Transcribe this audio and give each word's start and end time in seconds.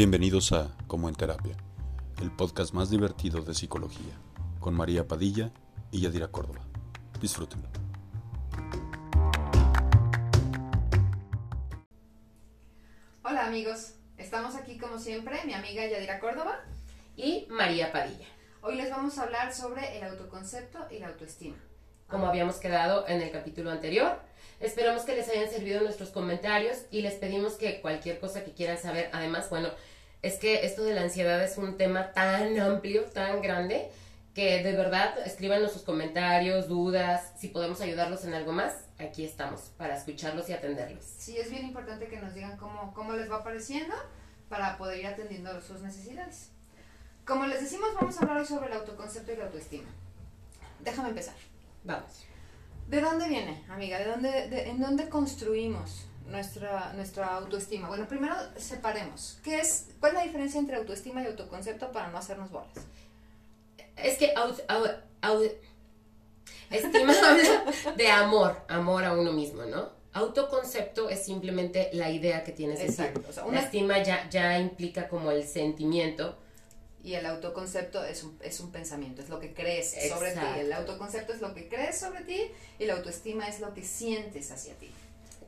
Bienvenidos 0.00 0.52
a 0.52 0.74
Como 0.86 1.10
en 1.10 1.14
Terapia, 1.14 1.54
el 2.22 2.30
podcast 2.30 2.72
más 2.72 2.88
divertido 2.88 3.42
de 3.42 3.52
psicología, 3.52 4.14
con 4.58 4.72
María 4.72 5.06
Padilla 5.06 5.52
y 5.90 6.00
Yadira 6.00 6.28
Córdoba. 6.28 6.62
Disfrútenlo. 7.20 7.68
Hola 13.22 13.44
amigos, 13.44 13.96
estamos 14.16 14.54
aquí 14.54 14.78
como 14.78 14.98
siempre, 14.98 15.38
mi 15.44 15.52
amiga 15.52 15.86
Yadira 15.86 16.18
Córdoba. 16.18 16.64
y 17.14 17.46
María 17.50 17.92
Padilla. 17.92 18.26
Hoy 18.62 18.76
les 18.76 18.88
vamos 18.88 19.18
a 19.18 19.24
hablar 19.24 19.52
sobre 19.52 19.98
el 19.98 20.04
autoconcepto 20.04 20.78
y 20.90 21.00
la 21.00 21.08
autoestima. 21.08 21.58
Como 22.08 22.26
habíamos 22.26 22.56
quedado 22.56 23.06
en 23.06 23.20
el 23.20 23.30
capítulo 23.30 23.70
anterior, 23.70 24.18
esperamos 24.60 25.02
que 25.02 25.16
les 25.16 25.28
hayan 25.28 25.50
servido 25.50 25.80
nuestros 25.80 26.10
comentarios 26.10 26.78
y 26.90 27.02
les 27.02 27.14
pedimos 27.14 27.54
que 27.54 27.80
cualquier 27.80 28.18
cosa 28.20 28.44
que 28.44 28.52
quieran 28.52 28.78
saber, 28.78 29.10
además, 29.12 29.50
bueno, 29.50 29.70
es 30.22 30.38
que 30.38 30.66
esto 30.66 30.84
de 30.84 30.94
la 30.94 31.02
ansiedad 31.02 31.42
es 31.42 31.56
un 31.56 31.76
tema 31.76 32.12
tan 32.12 32.58
amplio, 32.60 33.04
tan 33.04 33.40
grande, 33.40 33.90
que 34.34 34.62
de 34.62 34.72
verdad 34.72 35.18
escríbanos 35.26 35.72
sus 35.72 35.82
comentarios, 35.82 36.68
dudas, 36.68 37.32
si 37.38 37.48
podemos 37.48 37.80
ayudarlos 37.80 38.24
en 38.24 38.34
algo 38.34 38.52
más, 38.52 38.74
aquí 38.98 39.24
estamos 39.24 39.72
para 39.76 39.96
escucharlos 39.96 40.48
y 40.48 40.52
atenderlos. 40.52 41.04
Sí, 41.04 41.36
es 41.36 41.50
bien 41.50 41.64
importante 41.64 42.06
que 42.06 42.20
nos 42.20 42.34
digan 42.34 42.56
cómo, 42.56 42.92
cómo 42.94 43.14
les 43.14 43.30
va 43.30 43.42
pareciendo 43.42 43.94
para 44.48 44.76
poder 44.76 44.98
ir 44.98 45.06
atendiendo 45.06 45.60
sus 45.60 45.80
necesidades. 45.80 46.50
Como 47.24 47.46
les 47.46 47.60
decimos, 47.60 47.90
vamos 47.94 48.16
a 48.16 48.22
hablar 48.22 48.38
hoy 48.38 48.46
sobre 48.46 48.66
el 48.66 48.72
autoconcepto 48.74 49.32
y 49.32 49.36
la 49.36 49.44
autoestima. 49.44 49.88
Déjame 50.80 51.10
empezar. 51.10 51.34
Vamos. 51.84 52.29
¿De 52.90 53.00
dónde 53.00 53.28
viene, 53.28 53.62
amiga? 53.68 53.98
¿De 53.98 54.04
dónde, 54.06 54.48
de- 54.48 54.68
¿En 54.68 54.80
dónde 54.80 55.08
construimos 55.08 56.06
nuestra, 56.26 56.92
nuestra 56.94 57.36
autoestima? 57.36 57.88
Bueno, 57.88 58.06
primero 58.08 58.34
separemos. 58.56 59.38
¿Qué 59.44 59.60
es, 59.60 59.88
¿Cuál 60.00 60.12
es 60.12 60.18
la 60.18 60.24
diferencia 60.24 60.58
entre 60.58 60.76
autoestima 60.76 61.22
y 61.22 61.26
autoconcepto 61.26 61.92
para 61.92 62.08
no 62.08 62.18
hacernos 62.18 62.50
bolas? 62.50 62.72
Es 63.96 64.18
que 64.18 64.34
au- 64.34 64.56
au- 64.68 64.96
au- 65.22 65.52
estima 66.70 67.12
habla 67.12 67.64
de 67.96 68.08
amor, 68.10 68.56
amor 68.68 69.04
a 69.04 69.12
uno 69.12 69.32
mismo, 69.32 69.62
¿no? 69.64 69.88
Autoconcepto 70.12 71.08
es 71.08 71.24
simplemente 71.24 71.90
la 71.92 72.10
idea 72.10 72.42
que 72.42 72.50
tienes 72.52 72.80
de 72.80 72.86
ti. 72.86 72.90
Exacto. 72.90 73.22
O 73.28 73.32
sea, 73.32 73.44
La 73.44 73.48
una, 73.50 73.60
estima 73.60 74.02
ya, 74.02 74.28
ya 74.28 74.58
implica 74.58 75.08
como 75.08 75.30
el 75.30 75.46
sentimiento. 75.46 76.36
Y 77.02 77.14
el 77.14 77.26
autoconcepto 77.26 78.04
es 78.04 78.22
un, 78.24 78.38
es 78.42 78.60
un 78.60 78.70
pensamiento, 78.70 79.22
es 79.22 79.28
lo 79.28 79.40
que 79.40 79.54
crees 79.54 79.94
sobre 80.08 80.32
ti. 80.32 80.38
Exacto. 80.38 80.60
El 80.60 80.72
autoconcepto 80.72 81.32
es 81.32 81.40
lo 81.40 81.54
que 81.54 81.68
crees 81.68 81.98
sobre 81.98 82.22
ti 82.24 82.42
y 82.78 82.86
la 82.86 82.94
autoestima 82.94 83.48
es 83.48 83.60
lo 83.60 83.72
que 83.72 83.82
sientes 83.82 84.50
hacia 84.50 84.74
ti. 84.74 84.90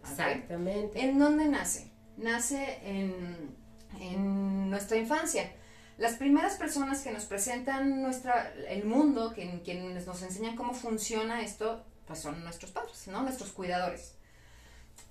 Exactamente. 0.01 1.01
¿En 1.01 1.19
dónde 1.19 1.47
nace? 1.47 1.91
Nace 2.17 2.79
en, 2.83 3.55
en 4.01 4.71
nuestra 4.71 4.97
infancia. 4.97 5.53
Las 5.99 6.15
primeras 6.15 6.57
personas 6.57 7.03
que 7.03 7.13
nos 7.13 7.27
presentan 7.27 8.03
nuestra, 8.03 8.53
el 8.69 8.85
mundo, 8.85 9.33
que, 9.35 9.61
quienes 9.63 10.07
nos 10.07 10.23
enseñan 10.23 10.57
cómo 10.57 10.75
funciona 10.75 11.43
esto, 11.43 11.85
pues 12.07 12.19
son 12.19 12.43
nuestros 12.43 12.73
padres, 12.73 13.07
¿no? 13.09 13.23
Nuestros 13.23 13.53
cuidadores. 13.53 14.15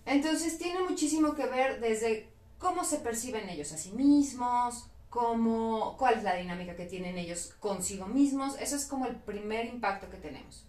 Entonces 0.05 0.57
tiene 0.57 0.81
muchísimo 0.81 1.35
que 1.35 1.45
ver 1.45 1.79
desde 1.79 2.29
cómo 2.57 2.83
se 2.83 2.97
perciben 2.97 3.49
ellos 3.49 3.71
a 3.71 3.77
sí 3.77 3.91
mismos, 3.91 4.87
cómo, 5.11 5.97
cuál 5.97 6.15
es 6.15 6.23
la 6.23 6.35
dinámica 6.35 6.75
que 6.75 6.85
tienen 6.85 7.17
ellos 7.17 7.53
consigo 7.59 8.07
mismos. 8.07 8.55
Eso 8.59 8.77
es 8.77 8.85
como 8.85 9.05
el 9.05 9.17
primer 9.17 9.65
impacto 9.65 10.09
que 10.09 10.15
tenemos. 10.17 10.65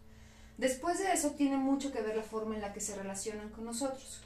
Después 0.58 0.98
de 0.98 1.12
eso 1.12 1.30
tiene 1.30 1.56
mucho 1.56 1.92
que 1.92 2.02
ver 2.02 2.16
la 2.16 2.24
forma 2.24 2.56
en 2.56 2.60
la 2.60 2.72
que 2.72 2.80
se 2.80 2.96
relacionan 2.96 3.50
con 3.50 3.64
nosotros. 3.64 4.20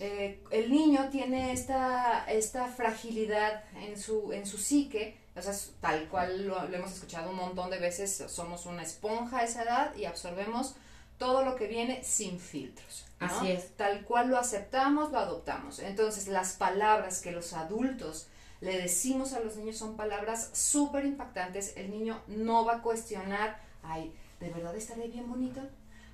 Eh, 0.00 0.42
el 0.50 0.72
niño 0.72 1.10
tiene 1.10 1.52
esta, 1.52 2.24
esta 2.28 2.66
fragilidad 2.66 3.62
en 3.76 3.98
su, 3.98 4.32
en 4.32 4.46
su 4.46 4.56
psique, 4.56 5.18
o 5.36 5.42
sea, 5.42 5.54
tal 5.80 6.08
cual 6.08 6.46
lo, 6.46 6.66
lo 6.66 6.76
hemos 6.76 6.92
escuchado 6.92 7.30
un 7.30 7.36
montón 7.36 7.70
de 7.70 7.78
veces, 7.78 8.24
somos 8.28 8.64
una 8.64 8.82
esponja 8.82 9.40
a 9.40 9.44
esa 9.44 9.64
edad 9.64 9.94
y 9.94 10.06
absorbemos 10.06 10.76
todo 11.18 11.44
lo 11.44 11.56
que 11.56 11.66
viene 11.66 12.02
sin 12.02 12.40
filtros. 12.40 13.04
¿no? 13.20 13.26
Así 13.26 13.50
es. 13.50 13.76
Tal 13.76 14.02
cual 14.04 14.30
lo 14.30 14.38
aceptamos, 14.38 15.12
lo 15.12 15.18
adoptamos. 15.18 15.78
Entonces, 15.78 16.26
las 16.26 16.54
palabras 16.54 17.20
que 17.20 17.32
los 17.32 17.52
adultos 17.52 18.28
le 18.62 18.80
decimos 18.80 19.34
a 19.34 19.40
los 19.40 19.56
niños 19.56 19.76
son 19.76 19.96
palabras 19.96 20.50
súper 20.54 21.04
impactantes. 21.04 21.76
El 21.76 21.90
niño 21.90 22.22
no 22.28 22.64
va 22.64 22.76
a 22.76 22.82
cuestionar, 22.82 23.60
ay, 23.82 24.14
¿de 24.40 24.48
verdad 24.50 24.74
estaré 24.74 25.08
bien 25.08 25.28
bonito? 25.28 25.60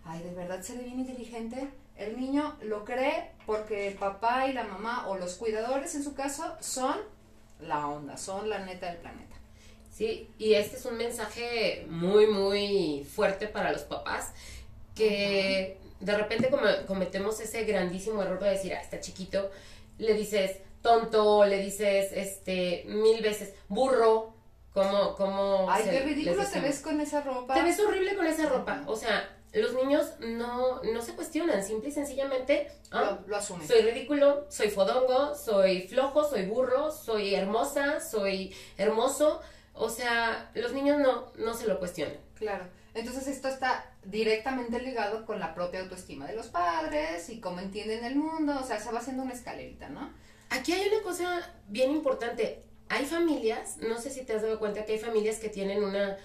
Ay, 0.05 0.23
¿de 0.23 0.35
verdad 0.35 0.61
seré 0.63 0.83
bien 0.83 0.99
inteligente? 0.99 1.69
El 1.97 2.19
niño 2.19 2.57
lo 2.63 2.85
cree 2.85 3.31
porque 3.47 3.89
el 3.89 3.95
papá 3.95 4.47
y 4.49 4.55
la 4.55 4.65
mamá 4.65 5.09
o 5.09 5.17
los 5.19 5.35
cuidadores 5.35 5.95
en 5.95 6.03
su 6.03 6.15
caso 6.15 6.57
son 6.61 6.97
la 7.61 7.87
onda, 7.87 8.17
son 8.17 8.49
la 8.49 8.65
neta 8.65 8.87
del 8.87 8.97
planeta. 8.99 9.37
Sí, 9.93 10.31
y 10.39 10.55
este 10.55 10.77
es 10.77 10.85
un 10.87 10.97
mensaje 10.97 11.85
muy, 11.91 12.27
muy 12.29 13.05
fuerte 13.05 13.47
para 13.49 13.73
los 13.73 13.83
papás 13.83 14.33
que 14.95 15.77
de 16.01 16.17
repente 16.17 16.49
come- 16.51 16.87
cometemos 16.87 17.41
ese 17.41 17.65
grandísimo 17.65 18.23
error 18.23 18.39
de 18.41 18.51
decir, 18.51 18.73
ah, 18.75 18.81
está 18.81 19.01
chiquito, 19.01 19.51
le 19.99 20.15
dices 20.15 20.59
tonto, 20.83 21.45
le 21.45 21.59
dices 21.63 22.11
este 22.13 22.85
mil 22.87 23.23
veces 23.23 23.55
burro, 23.69 24.35
como, 24.73 25.15
como 25.17 25.67
Ay, 25.71 25.85
qué 25.91 26.01
ridículo 26.01 26.45
te 26.47 26.61
ves 26.61 26.81
con 26.81 27.01
esa 27.01 27.21
ropa. 27.23 27.55
Te 27.55 27.63
ves 27.63 27.81
horrible 27.81 28.15
con 28.15 28.27
esa 28.27 28.49
ropa. 28.49 28.83
O 28.87 28.97
sea, 28.97 29.29
los 29.53 29.75
niños 29.75 30.13
no, 30.21 30.83
no 30.83 31.03
se 31.03 31.15
cuestionan, 31.15 31.65
simple 31.65 31.89
y 31.89 31.93
sencillamente, 31.93 32.71
ah, 32.91 33.19
Lo, 33.23 33.29
lo 33.29 33.37
asume. 33.37 33.67
soy 33.67 33.81
ridículo, 33.83 34.47
soy 34.51 34.69
fodongo, 34.71 35.35
soy 35.35 35.89
flojo, 35.89 36.29
soy 36.29 36.47
burro, 36.47 36.91
soy 36.93 37.35
hermosa, 37.35 38.01
soy 38.01 38.55
hermoso. 38.77 39.41
O 39.73 39.89
sea, 39.89 40.51
los 40.55 40.73
niños 40.73 40.99
no, 40.99 41.33
no 41.37 41.55
se 41.55 41.67
lo 41.67 41.79
cuestionan. 41.79 42.17
Claro. 42.35 42.65
Entonces 42.95 43.29
esto 43.29 43.49
está 43.49 43.85
directamente 44.05 44.81
ligado 44.81 45.25
con 45.25 45.39
la 45.39 45.55
propia 45.55 45.81
autoestima 45.81 46.27
de 46.27 46.35
los 46.35 46.49
padres 46.49 47.29
y 47.31 47.41
cómo 47.41 47.61
entienden 47.61 48.05
el 48.05 48.17
mundo, 48.17 48.59
o 48.61 48.67
sea, 48.67 48.81
se 48.81 48.91
va 48.91 48.99
haciendo 48.99 49.23
una 49.23 49.35
escalerita, 49.35 49.89
¿no? 49.89 50.13
Aquí 50.51 50.73
hay 50.73 50.89
una 50.89 51.03
cosa 51.03 51.51
bien 51.69 51.91
importante. 51.91 52.63
Hay 52.89 53.05
familias, 53.05 53.77
no 53.79 53.99
sé 54.01 54.11
si 54.11 54.25
te 54.25 54.33
has 54.35 54.43
dado 54.43 54.59
cuenta 54.59 54.85
que 54.85 54.93
hay 54.93 54.99
familias 54.99 55.37
que 55.39 55.51
tienen 55.51 55.85
una, 55.85 56.17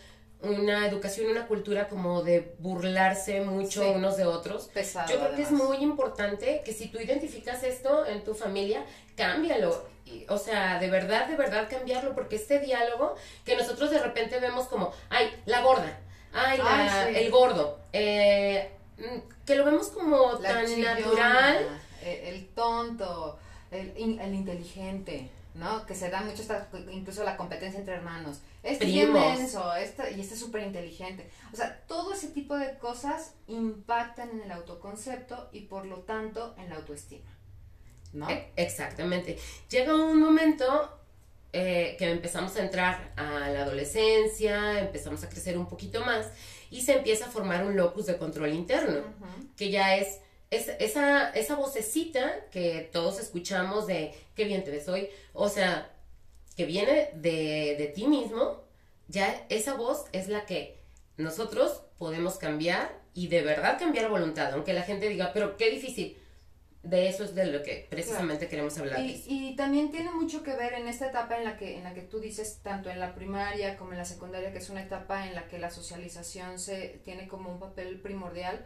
una 0.41 0.87
educación, 0.87 1.29
una 1.29 1.45
cultura 1.47 1.89
como 1.89 2.21
de 2.23 2.55
burlarse 2.59 3.41
mucho 3.41 3.81
Sí. 3.83 3.89
unos 3.93 4.15
de 4.15 4.25
otros. 4.25 4.67
Pesado. 4.73 5.11
Yo 5.11 5.19
creo 5.19 5.35
que 5.35 5.41
es 5.41 5.51
muy 5.51 5.77
importante 5.77 6.61
que 6.63 6.71
si 6.73 6.87
tú 6.87 6.99
identificas 6.99 7.63
esto 7.63 8.05
en 8.05 8.23
tu 8.23 8.33
familia, 8.33 8.85
cámbialo. 9.17 9.91
O 10.29 10.37
sea, 10.37 10.79
de 10.79 10.89
verdad, 10.89 11.27
de 11.27 11.35
verdad 11.35 11.67
cambiarlo, 11.69 12.13
porque 12.13 12.35
este 12.37 12.59
diálogo 12.59 13.15
que 13.45 13.55
nosotros 13.57 13.89
de 13.89 13.99
repente 13.99 14.39
vemos 14.39 14.67
como, 14.67 14.93
ay, 15.09 15.31
la 15.45 15.61
gorda, 15.61 15.99
ay, 16.33 16.57
la- 16.59 17.03
Ay, 17.05 17.13
sí. 17.15 17.19
el 17.25 17.31
gordo, 17.31 17.79
eh, 17.93 18.69
mm, 18.97 19.45
que 19.45 19.55
lo 19.55 19.65
vemos 19.65 19.87
como 19.89 20.33
La 20.39 20.49
tan 20.53 20.65
chillona, 20.67 20.95
natural. 20.99 21.79
eh, 22.03 22.29
El, 22.29 22.47
tonto, 22.49 23.39
el, 23.75 24.19
el 24.19 24.33
inteligente, 24.33 25.29
¿no? 25.55 25.85
Que 25.85 25.95
se 25.95 26.09
da 26.09 26.21
mucho 26.21 26.41
esta, 26.41 26.67
incluso 26.91 27.23
la 27.23 27.37
competencia 27.37 27.79
entre 27.79 27.95
hermanos. 27.95 28.39
Este 28.63 28.85
es 28.85 28.91
bien 28.91 29.11
Primos. 29.11 29.37
menso, 29.39 29.73
este, 29.75 30.13
y 30.13 30.21
este 30.21 30.33
es 30.35 30.39
súper 30.39 30.63
inteligente. 30.63 31.29
O 31.51 31.55
sea, 31.55 31.81
todo 31.87 32.13
ese 32.13 32.29
tipo 32.29 32.55
de 32.57 32.77
cosas 32.77 33.33
impactan 33.47 34.29
en 34.31 34.41
el 34.41 34.51
autoconcepto 34.51 35.49
y 35.51 35.61
por 35.61 35.85
lo 35.85 35.99
tanto 35.99 36.55
en 36.57 36.69
la 36.69 36.75
autoestima, 36.77 37.29
¿no? 38.13 38.29
E- 38.29 38.51
Exactamente. 38.55 39.37
Llega 39.69 39.93
un 39.95 40.19
momento 40.19 40.97
eh, 41.51 41.95
que 41.99 42.09
empezamos 42.09 42.55
a 42.55 42.63
entrar 42.63 43.11
a 43.15 43.49
la 43.49 43.61
adolescencia, 43.63 44.79
empezamos 44.79 45.23
a 45.23 45.29
crecer 45.29 45.57
un 45.57 45.67
poquito 45.67 46.01
más 46.01 46.27
y 46.71 46.81
se 46.81 46.93
empieza 46.97 47.25
a 47.25 47.29
formar 47.29 47.63
un 47.65 47.75
locus 47.75 48.07
de 48.07 48.17
control 48.17 48.53
interno, 48.53 49.01
que 49.55 49.69
ya 49.69 49.95
es, 49.97 50.19
es 50.55 50.69
esa, 50.79 51.29
esa 51.29 51.55
vocecita 51.55 52.45
que 52.51 52.89
todos 52.91 53.19
escuchamos 53.19 53.87
de 53.87 54.13
qué 54.35 54.45
bien 54.45 54.63
te 54.63 54.71
ves 54.71 54.87
hoy, 54.87 55.09
o 55.33 55.49
sea, 55.49 55.91
que 56.55 56.65
viene 56.65 57.09
de, 57.15 57.75
de 57.77 57.91
ti 57.93 58.07
mismo, 58.07 58.63
ya 59.07 59.45
esa 59.49 59.73
voz 59.73 60.05
es 60.11 60.27
la 60.27 60.45
que 60.45 60.83
nosotros 61.17 61.83
podemos 61.97 62.37
cambiar 62.37 63.01
y 63.13 63.27
de 63.27 63.41
verdad 63.41 63.79
cambiar 63.79 64.09
voluntad, 64.09 64.51
aunque 64.53 64.73
la 64.73 64.83
gente 64.83 65.09
diga, 65.09 65.31
pero 65.33 65.57
qué 65.57 65.69
difícil. 65.69 66.17
De 66.81 67.07
eso 67.07 67.23
es 67.23 67.33
de 67.33 67.45
lo 67.45 67.63
que 67.63 67.87
precisamente 67.89 68.49
queremos 68.49 68.77
hablar. 68.77 68.99
Y, 68.99 69.23
y 69.25 69.55
también 69.55 69.89
tiene 69.89 70.11
mucho 70.11 70.43
que 70.43 70.53
ver 70.53 70.73
en 70.73 70.89
esta 70.89 71.07
etapa 71.07 71.37
en 71.37 71.45
la 71.45 71.55
que 71.55 71.77
en 71.77 71.85
la 71.85 71.93
que 71.93 72.01
tú 72.01 72.19
dices 72.19 72.59
tanto 72.61 72.89
en 72.89 72.99
la 72.99 73.15
primaria 73.15 73.77
como 73.77 73.93
en 73.93 73.99
la 73.99 74.03
secundaria 74.03 74.51
que 74.51 74.57
es 74.57 74.69
una 74.69 74.83
etapa 74.83 75.25
en 75.25 75.33
la 75.33 75.47
que 75.47 75.59
la 75.59 75.71
socialización 75.71 76.59
se 76.59 76.99
tiene 77.05 77.29
como 77.29 77.53
un 77.53 77.59
papel 77.61 78.01
primordial 78.01 78.65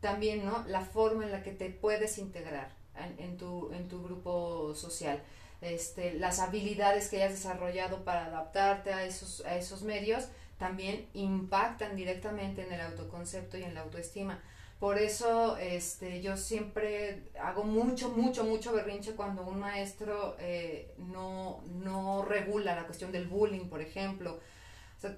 también 0.00 0.44
no 0.44 0.64
la 0.68 0.82
forma 0.82 1.24
en 1.24 1.32
la 1.32 1.42
que 1.42 1.52
te 1.52 1.70
puedes 1.70 2.18
integrar 2.18 2.70
en, 3.18 3.36
tu 3.36 3.72
en 3.72 3.88
tu 3.88 4.02
grupo 4.02 4.74
social 4.74 5.22
este 5.60 6.14
las 6.14 6.38
habilidades 6.38 7.08
que 7.08 7.16
hayas 7.16 7.32
desarrollado 7.32 8.04
para 8.04 8.26
adaptarte 8.26 8.92
a 8.92 9.04
esos 9.04 9.44
a 9.44 9.56
esos 9.56 9.82
medios 9.82 10.28
también 10.58 11.06
impactan 11.14 11.96
directamente 11.96 12.62
en 12.62 12.72
el 12.72 12.80
autoconcepto 12.80 13.58
y 13.58 13.64
en 13.64 13.74
la 13.74 13.82
autoestima 13.82 14.40
Por 14.78 14.98
eso 14.98 15.56
este, 15.56 16.20
yo 16.20 16.36
siempre 16.36 17.30
hago 17.40 17.64
mucho, 17.64 18.10
mucho, 18.10 18.44
mucho 18.44 18.72
berrinche 18.72 19.14
cuando 19.14 19.42
un 19.46 19.58
maestro 19.58 20.36
eh, 20.38 20.94
no, 20.98 21.62
no 21.82 22.22
regula 22.24 22.74
la 22.76 22.84
cuestión 22.84 23.10
del 23.12 23.26
bullying, 23.26 23.68
por 23.68 23.80
ejemplo. 23.80 24.38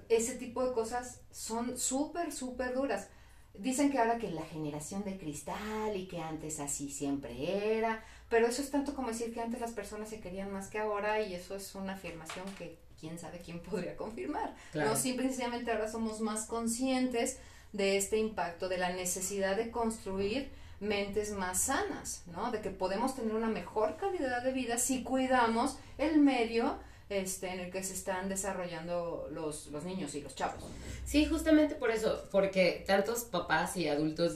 Ese 0.07 0.35
tipo 0.35 0.65
de 0.65 0.73
cosas 0.73 1.21
son 1.31 1.77
súper, 1.77 2.31
súper 2.31 2.73
duras. 2.73 3.09
Dicen 3.53 3.91
que 3.91 3.99
ahora 3.99 4.17
que 4.17 4.29
la 4.31 4.43
generación 4.43 5.03
de 5.03 5.17
cristal 5.17 5.95
y 5.95 6.07
que 6.07 6.19
antes 6.19 6.59
así 6.59 6.89
siempre 6.89 7.77
era, 7.77 8.03
pero 8.29 8.47
eso 8.47 8.61
es 8.61 8.71
tanto 8.71 8.95
como 8.95 9.09
decir 9.09 9.33
que 9.33 9.41
antes 9.41 9.59
las 9.59 9.71
personas 9.71 10.09
se 10.09 10.19
querían 10.19 10.51
más 10.51 10.67
que 10.67 10.79
ahora 10.79 11.21
y 11.21 11.33
eso 11.33 11.55
es 11.55 11.75
una 11.75 11.93
afirmación 11.93 12.45
que 12.57 12.77
quién 12.99 13.17
sabe 13.19 13.39
quién 13.39 13.59
podría 13.69 13.97
confirmar. 13.97 14.55
No, 14.73 14.95
simplemente 14.95 15.71
ahora 15.71 15.91
somos 15.91 16.21
más 16.21 16.45
conscientes 16.45 17.37
de 17.73 17.97
este 17.97 18.17
impacto, 18.17 18.69
de 18.69 18.77
la 18.77 18.91
necesidad 18.93 19.55
de 19.55 19.71
construir 19.71 20.49
mentes 20.79 21.31
más 21.31 21.63
sanas, 21.63 22.23
¿no? 22.27 22.51
De 22.51 22.61
que 22.61 22.69
podemos 22.69 23.15
tener 23.15 23.35
una 23.35 23.47
mejor 23.49 23.97
calidad 23.97 24.43
de 24.43 24.53
vida 24.53 24.77
si 24.77 25.03
cuidamos 25.03 25.77
el 25.97 26.19
medio 26.19 26.79
este, 27.09 27.49
en 27.49 27.59
el 27.59 27.71
que 27.71 27.83
se 27.83 27.93
están 27.93 28.29
desarrollando 28.29 29.27
los, 29.31 29.67
los 29.67 29.83
niños 29.83 30.15
y 30.15 30.21
los 30.21 30.35
chavos. 30.35 30.63
Sí, 31.05 31.25
justamente 31.25 31.75
por 31.75 31.91
eso, 31.91 32.27
porque 32.31 32.83
tantos 32.85 33.23
papás 33.23 33.75
y 33.77 33.87
adultos 33.87 34.33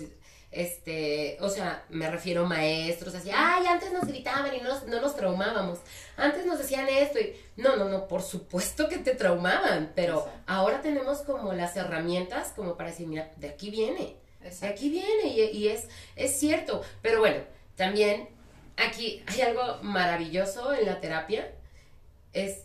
este, 0.54 1.38
o 1.42 1.50
sea, 1.50 1.84
me 1.90 2.10
refiero 2.10 2.46
a 2.46 2.48
maestros, 2.48 3.16
así, 3.16 3.32
ay, 3.34 3.66
antes 3.66 3.92
nos 3.92 4.06
gritaban 4.06 4.56
y 4.56 4.62
no, 4.62 4.80
no 4.86 5.02
nos 5.02 5.16
traumábamos, 5.16 5.80
antes 6.16 6.46
nos 6.46 6.60
decían 6.60 6.88
esto 6.88 7.20
y, 7.20 7.36
no, 7.58 7.76
no, 7.76 7.90
no, 7.90 8.08
por 8.08 8.22
supuesto 8.22 8.88
que 8.88 9.00
te 9.00 9.16
traumaban, 9.16 9.92
pero 9.96 10.30
ahora 10.46 10.82
tenemos 10.82 11.20
como 11.22 11.54
las 11.54 11.76
herramientas 11.76 12.54
como 12.56 12.78
para 12.78 12.92
decir, 12.92 13.08
mira, 13.08 13.32
de 13.38 13.50
aquí 13.50 13.72
viene, 13.72 14.16
de 14.62 14.68
aquí 14.68 14.90
viene 14.90 15.28
y, 15.28 15.42
y, 15.42 15.70
es, 15.70 15.88
es 16.16 16.40
cierto, 16.40 16.84
pero 17.02 17.20
bueno, 17.20 17.44
también 17.76 18.30
aquí 18.78 19.24
hay 19.28 19.42
algo 19.42 19.80
maravilloso 19.82 20.72
en 20.74 20.86
la 20.86 21.02
terapia, 21.02 21.52
es, 22.34 22.64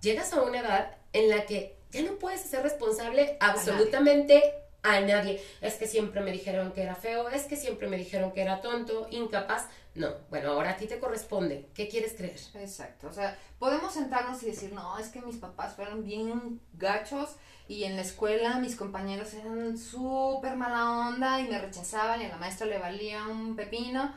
llegas 0.00 0.32
a 0.32 0.42
una 0.42 0.60
edad 0.60 0.96
en 1.12 1.28
la 1.28 1.46
que 1.46 1.78
ya 1.90 2.02
no 2.02 2.18
puedes 2.18 2.40
ser 2.40 2.62
responsable 2.62 3.36
absolutamente 3.40 4.54
a 4.82 5.00
nadie. 5.00 5.42
Es 5.60 5.74
que 5.74 5.86
siempre 5.86 6.20
me 6.20 6.32
dijeron 6.32 6.72
que 6.72 6.82
era 6.82 6.94
feo, 6.94 7.28
es 7.28 7.44
que 7.44 7.56
siempre 7.56 7.88
me 7.88 7.96
dijeron 7.96 8.32
que 8.32 8.42
era 8.42 8.60
tonto, 8.60 9.06
incapaz. 9.10 9.66
No, 9.94 10.08
bueno, 10.30 10.52
ahora 10.52 10.70
a 10.70 10.76
ti 10.76 10.86
te 10.86 10.98
corresponde. 10.98 11.68
¿Qué 11.74 11.88
quieres 11.88 12.14
creer? 12.14 12.40
Exacto. 12.54 13.08
O 13.08 13.12
sea, 13.12 13.38
podemos 13.58 13.92
sentarnos 13.92 14.42
y 14.42 14.46
decir, 14.46 14.72
no, 14.72 14.98
es 14.98 15.08
que 15.08 15.20
mis 15.20 15.36
papás 15.36 15.74
fueron 15.74 16.02
bien 16.02 16.60
gachos 16.74 17.36
y 17.68 17.84
en 17.84 17.96
la 17.96 18.02
escuela 18.02 18.58
mis 18.58 18.74
compañeros 18.74 19.34
eran 19.34 19.76
súper 19.76 20.56
mala 20.56 21.08
onda 21.08 21.40
y 21.40 21.48
me 21.48 21.58
rechazaban 21.58 22.22
y 22.22 22.24
a 22.24 22.28
la 22.28 22.38
maestra 22.38 22.66
le 22.66 22.78
valía 22.78 23.26
un 23.26 23.54
pepino. 23.54 24.14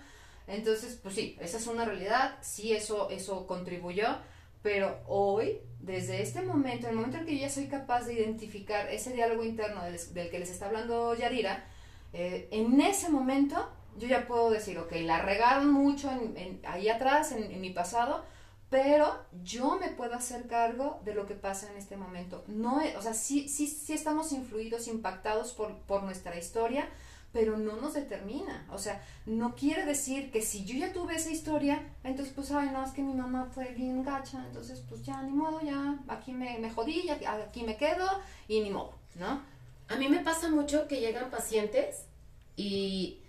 Entonces, 0.48 0.98
pues 1.01 1.16
sí, 1.16 1.38
esa 1.42 1.57
es 1.57 1.68
una 1.68 1.86
realidad, 1.86 2.38
sí, 2.42 2.74
eso, 2.74 3.10
eso 3.10 3.48
contribuyó 3.48 4.18
pero 4.65 5.00
hoy, 5.06 5.62
desde 5.79 6.23
este 6.23 6.41
momento, 6.41 6.88
en 6.88 6.94
el 6.94 6.95
momento 6.95 7.17
en 7.17 7.27
que 7.27 7.35
yo 7.35 7.41
ya 7.41 7.51
soy 7.51 7.67
capaz 7.67 8.06
de 8.06 8.15
identificar 8.15 8.89
ese 8.89 9.13
diálogo 9.13 9.44
interno 9.44 9.83
del, 9.83 10.31
que 10.31 10.39
les 10.39 10.50
está 10.50 10.65
hablando 10.65 11.13
Yadira, 11.13 11.65
eh, 12.13 12.47
en 12.50 12.81
ese 12.81 13.09
momento 13.09 13.69
yo 13.95 14.07
ya 14.07 14.25
puedo 14.25 14.50
decir, 14.50 14.79
ok, 14.79 14.91
la 15.03 15.21
regaron 15.21 15.71
mucho 15.71 16.09
en, 16.12 16.62
ahí 16.65 16.89
atrás, 16.89 17.31
en, 17.31 17.62
mi 17.62 17.69
pasado, 17.69 18.25
pero 18.71 19.15
yo 19.44 19.77
me 19.79 19.89
puedo 19.89 20.15
hacer 20.15 20.47
cargo 20.47 21.00
de 21.06 21.13
lo 21.13 21.27
que 21.27 21.35
pasa 21.35 21.69
en 21.69 21.77
este 21.77 21.95
momento. 21.95 22.44
No, 22.47 22.81
o 22.97 23.01
sea, 23.03 23.13
sí, 23.13 23.47
sí, 23.47 23.67
sí 23.67 23.94
estamos 23.94 24.31
influidos, 24.31 24.88
impactados 24.88 25.53
por, 25.53 25.77
por 25.81 26.01
nuestra 26.01 26.39
historia, 26.39 26.89
pero 27.36 27.58
no 27.58 27.76
nos 27.76 27.96
determina. 27.96 28.66
O 28.72 28.78
sea, 28.78 29.04
no 29.26 29.56
quiere 29.56 29.84
decir 29.84 30.32
que 30.32 30.42
si 30.42 30.64
yo 30.64 30.78
ya 30.78 30.94
tuve 30.94 31.16
esa 31.16 31.32
historia, 31.32 31.84
entonces 32.06 32.34
pues, 32.34 32.50
ay, 32.52 32.70
no, 32.72 32.82
es 32.82 32.94
que 32.94 33.02
mi 33.02 33.14
mamá 33.14 33.50
fue 33.54 33.74
bien 33.74 34.06
gacha, 34.06 34.42
entonces 34.48 34.82
pues 34.88 35.04
ya 35.04 35.22
ni 35.22 35.34
modo, 35.34 35.60
ya 35.60 36.00
aquí 36.08 36.32
me, 36.32 36.58
me 36.60 36.72
jodí, 36.72 37.04
ya, 37.04 37.20
aquí 37.46 37.64
me 37.64 37.76
quedo 37.76 38.08
y 38.48 38.62
ni 38.62 38.70
modo, 38.70 38.94
¿no? 39.16 39.42
A 39.90 39.98
mí 39.98 40.08
me 40.08 40.20
pasa 40.20 40.48
mucho 40.48 40.88
que 40.88 41.02
llegan 41.02 41.30
pacientes 41.30 42.06
y 42.56 43.20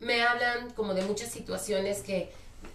me 0.00 0.22
hablan 0.22 0.70
como 0.72 0.92
de 0.92 1.00
muchas 1.04 1.30
situaciones 1.30 2.02
que 2.02 2.30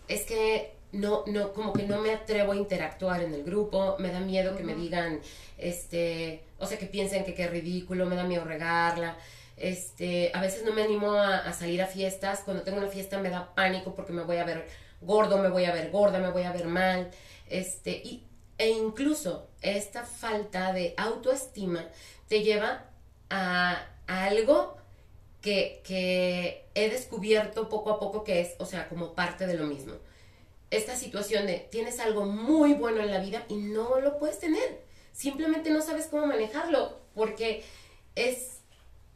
es 0.07 0.23
que 0.23 0.73
no, 0.93 1.25
no, 1.27 1.53
como 1.53 1.73
que 1.73 1.83
no 1.83 2.01
me 2.01 2.11
atrevo 2.11 2.53
a 2.53 2.55
interactuar 2.55 3.21
en 3.21 3.35
el 3.35 3.43
grupo, 3.43 3.97
me 3.99 4.11
da 4.11 4.19
miedo 4.19 4.57
que 4.57 4.63
me 4.63 4.73
digan, 4.73 5.19
este, 5.59 6.41
o 6.57 6.65
sea, 6.65 6.79
que 6.79 6.87
piensen 6.87 7.23
que 7.23 7.35
qué 7.35 7.45
ridículo, 7.45 8.07
me 8.07 8.15
da 8.15 8.23
miedo 8.23 8.45
regarla. 8.45 9.15
Este, 9.61 10.31
a 10.33 10.41
veces 10.41 10.65
no 10.65 10.73
me 10.73 10.81
animo 10.81 11.13
a, 11.13 11.53
salir 11.53 11.81
a 11.83 11.87
fiestas. 11.87 12.41
Cuando 12.43 12.63
tengo 12.63 12.79
una 12.79 12.87
fiesta 12.87 13.19
me 13.19 13.29
da 13.29 13.53
pánico 13.53 13.93
porque 13.93 14.11
me 14.11 14.23
voy 14.23 14.37
a 14.37 14.43
ver 14.43 14.67
gordo, 15.01 15.37
me 15.37 15.49
voy 15.49 15.65
a 15.65 15.73
ver 15.73 15.91
gorda, 15.91 16.19
me 16.19 16.31
voy 16.31 16.43
a 16.43 16.51
ver 16.51 16.65
mal. 16.65 17.11
Este, 17.47 17.91
y, 17.91 18.25
e 18.57 18.69
incluso 18.69 19.49
esta 19.61 20.03
falta 20.03 20.73
de 20.73 20.95
autoestima 20.97 21.85
te 22.27 22.41
lleva 22.41 22.85
a, 23.29 23.87
algo 24.07 24.77
que, 25.41 25.81
que, 25.83 26.65
he 26.73 26.89
descubierto 26.89 27.69
poco 27.69 27.91
a 27.91 27.99
poco 27.99 28.23
que 28.23 28.41
es, 28.41 28.55
o 28.57 28.65
sea, 28.65 28.89
como 28.89 29.13
parte 29.13 29.45
de 29.45 29.53
lo 29.53 29.65
mismo. 29.65 29.93
Esta 30.71 30.95
situación 30.95 31.45
de 31.45 31.67
tienes 31.69 31.99
algo 31.99 32.25
muy 32.25 32.73
bueno 32.73 33.01
en 33.01 33.11
la 33.11 33.19
vida 33.19 33.43
y 33.47 33.55
no 33.57 33.99
lo 33.99 34.17
puedes 34.17 34.39
tener. 34.39 34.81
Simplemente 35.11 35.69
no 35.69 35.81
sabes 35.81 36.07
cómo 36.07 36.25
manejarlo 36.25 36.99
porque 37.13 37.63
es 38.15 38.60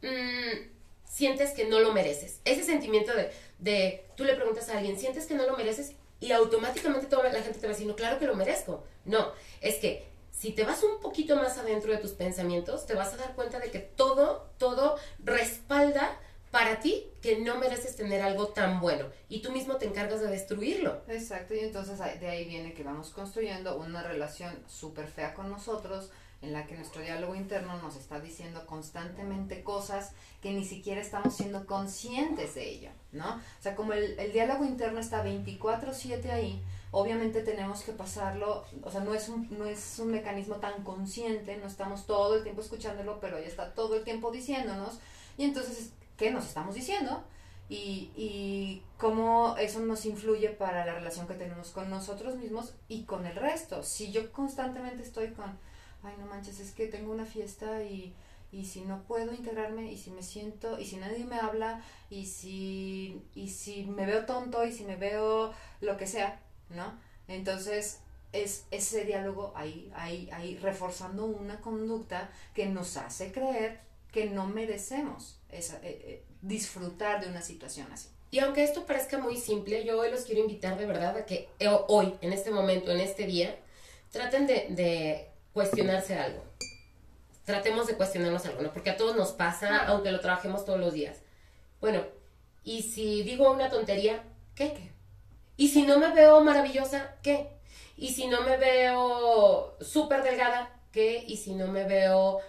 Mm, 0.06 0.70
sientes 1.04 1.50
que 1.50 1.66
no 1.66 1.80
lo 1.80 1.92
mereces. 1.92 2.40
Ese 2.44 2.62
sentimiento 2.62 3.14
de, 3.14 3.30
de, 3.58 4.06
tú 4.16 4.24
le 4.24 4.34
preguntas 4.34 4.68
a 4.68 4.78
alguien, 4.78 4.98
¿sientes 4.98 5.26
que 5.26 5.34
no 5.34 5.46
lo 5.46 5.56
mereces? 5.56 5.92
Y 6.20 6.32
automáticamente 6.32 7.06
toda 7.06 7.30
la 7.30 7.42
gente 7.42 7.58
te 7.58 7.66
va 7.66 7.72
a 7.72 7.74
decir, 7.74 7.86
no, 7.86 7.96
claro 7.96 8.18
que 8.18 8.26
lo 8.26 8.34
merezco. 8.34 8.84
No, 9.04 9.32
es 9.60 9.76
que 9.76 10.06
si 10.30 10.52
te 10.52 10.64
vas 10.64 10.82
un 10.82 11.00
poquito 11.00 11.36
más 11.36 11.58
adentro 11.58 11.92
de 11.92 11.98
tus 11.98 12.12
pensamientos, 12.12 12.86
te 12.86 12.94
vas 12.94 13.12
a 13.14 13.16
dar 13.16 13.34
cuenta 13.34 13.58
de 13.58 13.70
que 13.70 13.78
todo, 13.78 14.50
todo 14.58 14.96
respalda 15.18 16.18
para 16.50 16.80
ti 16.80 17.06
que 17.20 17.38
no 17.38 17.58
mereces 17.58 17.96
tener 17.96 18.22
algo 18.22 18.48
tan 18.48 18.80
bueno 18.80 19.06
y 19.28 19.42
tú 19.42 19.52
mismo 19.52 19.76
te 19.76 19.86
encargas 19.86 20.20
de 20.20 20.28
destruirlo. 20.28 21.02
Exacto, 21.08 21.54
y 21.54 21.60
entonces 21.60 21.98
de 21.98 22.28
ahí 22.28 22.44
viene 22.44 22.72
que 22.72 22.82
vamos 22.82 23.10
construyendo 23.10 23.76
una 23.76 24.02
relación 24.02 24.56
súper 24.66 25.08
fea 25.08 25.34
con 25.34 25.50
nosotros, 25.50 26.10
en 26.42 26.52
la 26.52 26.66
que 26.66 26.76
nuestro 26.76 27.02
diálogo 27.02 27.34
interno 27.34 27.80
nos 27.82 27.96
está 27.96 28.20
diciendo 28.20 28.66
constantemente 28.66 29.62
cosas 29.62 30.12
que 30.42 30.52
ni 30.52 30.64
siquiera 30.64 31.00
estamos 31.00 31.34
siendo 31.34 31.66
conscientes 31.66 32.54
de 32.54 32.70
ello, 32.70 32.90
¿no? 33.12 33.36
O 33.36 33.62
sea, 33.62 33.74
como 33.74 33.92
el, 33.94 34.18
el 34.18 34.32
diálogo 34.32 34.64
interno 34.64 35.00
está 35.00 35.24
24/7 35.24 36.30
ahí, 36.30 36.62
obviamente 36.90 37.42
tenemos 37.42 37.82
que 37.82 37.92
pasarlo, 37.92 38.64
o 38.82 38.90
sea, 38.90 39.00
no 39.00 39.14
es, 39.14 39.28
un, 39.28 39.48
no 39.58 39.66
es 39.66 39.98
un 39.98 40.10
mecanismo 40.10 40.56
tan 40.56 40.84
consciente, 40.84 41.56
no 41.56 41.66
estamos 41.66 42.06
todo 42.06 42.36
el 42.36 42.42
tiempo 42.42 42.60
escuchándolo, 42.60 43.18
pero 43.20 43.38
ya 43.40 43.46
está 43.46 43.74
todo 43.74 43.96
el 43.96 44.04
tiempo 44.04 44.30
diciéndonos, 44.30 44.98
y 45.36 45.44
entonces, 45.44 45.90
¿qué 46.16 46.30
nos 46.30 46.46
estamos 46.46 46.74
diciendo? 46.74 47.24
Y, 47.68 48.12
y 48.14 48.82
cómo 48.96 49.56
eso 49.58 49.80
nos 49.80 50.06
influye 50.06 50.50
para 50.50 50.86
la 50.86 50.94
relación 50.94 51.26
que 51.26 51.34
tenemos 51.34 51.70
con 51.70 51.90
nosotros 51.90 52.36
mismos 52.36 52.74
y 52.86 53.02
con 53.02 53.26
el 53.26 53.34
resto. 53.34 53.82
Si 53.82 54.12
yo 54.12 54.30
constantemente 54.30 55.02
estoy 55.02 55.32
con 55.32 55.58
ay, 56.06 56.14
no 56.18 56.26
manches, 56.26 56.60
es 56.60 56.72
que 56.72 56.86
tengo 56.86 57.12
una 57.12 57.24
fiesta 57.24 57.82
y, 57.82 58.14
y 58.52 58.64
si 58.64 58.82
no 58.82 59.02
puedo 59.02 59.34
integrarme 59.34 59.90
y 59.92 59.98
si 59.98 60.10
me 60.10 60.22
siento 60.22 60.78
y 60.78 60.86
si 60.86 60.96
nadie 60.96 61.24
me 61.24 61.36
habla 61.36 61.82
y 62.10 62.26
si 62.26 63.22
y 63.34 63.48
si 63.48 63.84
me 63.84 64.06
veo 64.06 64.24
tonto 64.24 64.64
y 64.64 64.72
si 64.72 64.84
me 64.84 64.96
veo 64.96 65.52
lo 65.80 65.96
que 65.96 66.06
sea, 66.06 66.40
¿no? 66.70 66.98
Entonces 67.28 68.00
es 68.32 68.64
ese 68.70 69.04
diálogo 69.04 69.52
ahí 69.56 69.90
ahí 69.94 70.28
ahí 70.32 70.56
reforzando 70.56 71.26
una 71.26 71.60
conducta 71.60 72.30
que 72.54 72.66
nos 72.66 72.96
hace 72.96 73.32
creer 73.32 73.80
que 74.12 74.26
no 74.26 74.46
merecemos 74.46 75.38
esa, 75.50 75.76
eh, 75.78 76.00
eh, 76.04 76.22
disfrutar 76.40 77.22
de 77.22 77.28
una 77.28 77.42
situación 77.42 77.88
así. 77.92 78.08
Y 78.30 78.38
aunque 78.38 78.64
esto 78.64 78.86
parezca 78.86 79.18
muy 79.18 79.36
simple, 79.36 79.84
yo 79.84 80.00
hoy 80.00 80.10
los 80.10 80.24
quiero 80.24 80.40
invitar 80.40 80.78
de 80.78 80.86
verdad 80.86 81.16
a 81.16 81.26
que 81.26 81.48
eh, 81.58 81.68
hoy, 81.88 82.14
en 82.20 82.32
este 82.32 82.50
momento, 82.50 82.90
en 82.90 83.00
este 83.00 83.26
día, 83.26 83.56
traten 84.10 84.46
de 84.46 85.28
cuestionarse 85.56 86.18
algo. 86.18 86.44
Tratemos 87.46 87.86
de 87.86 87.96
cuestionarnos 87.96 88.44
algo, 88.44 88.60
¿no? 88.60 88.74
Porque 88.74 88.90
a 88.90 88.98
todos 88.98 89.16
nos 89.16 89.32
pasa, 89.32 89.86
aunque 89.86 90.12
lo 90.12 90.20
trabajemos 90.20 90.66
todos 90.66 90.78
los 90.78 90.92
días. 90.92 91.22
Bueno, 91.80 92.04
y 92.62 92.82
si 92.82 93.22
digo 93.22 93.50
una 93.50 93.70
tontería, 93.70 94.22
¿qué? 94.54 94.74
¿Qué? 94.74 94.92
Y 95.56 95.68
si 95.68 95.84
no 95.84 95.98
me 95.98 96.12
veo 96.12 96.44
maravillosa, 96.44 97.14
¿qué? 97.22 97.48
Y 97.96 98.12
si 98.12 98.26
no 98.26 98.42
me 98.42 98.58
veo 98.58 99.78
súper 99.80 100.22
delgada, 100.22 100.78
¿qué? 100.92 101.24
Y 101.26 101.38
si 101.38 101.54
no 101.54 101.68
me 101.68 101.84
veo 101.84 102.40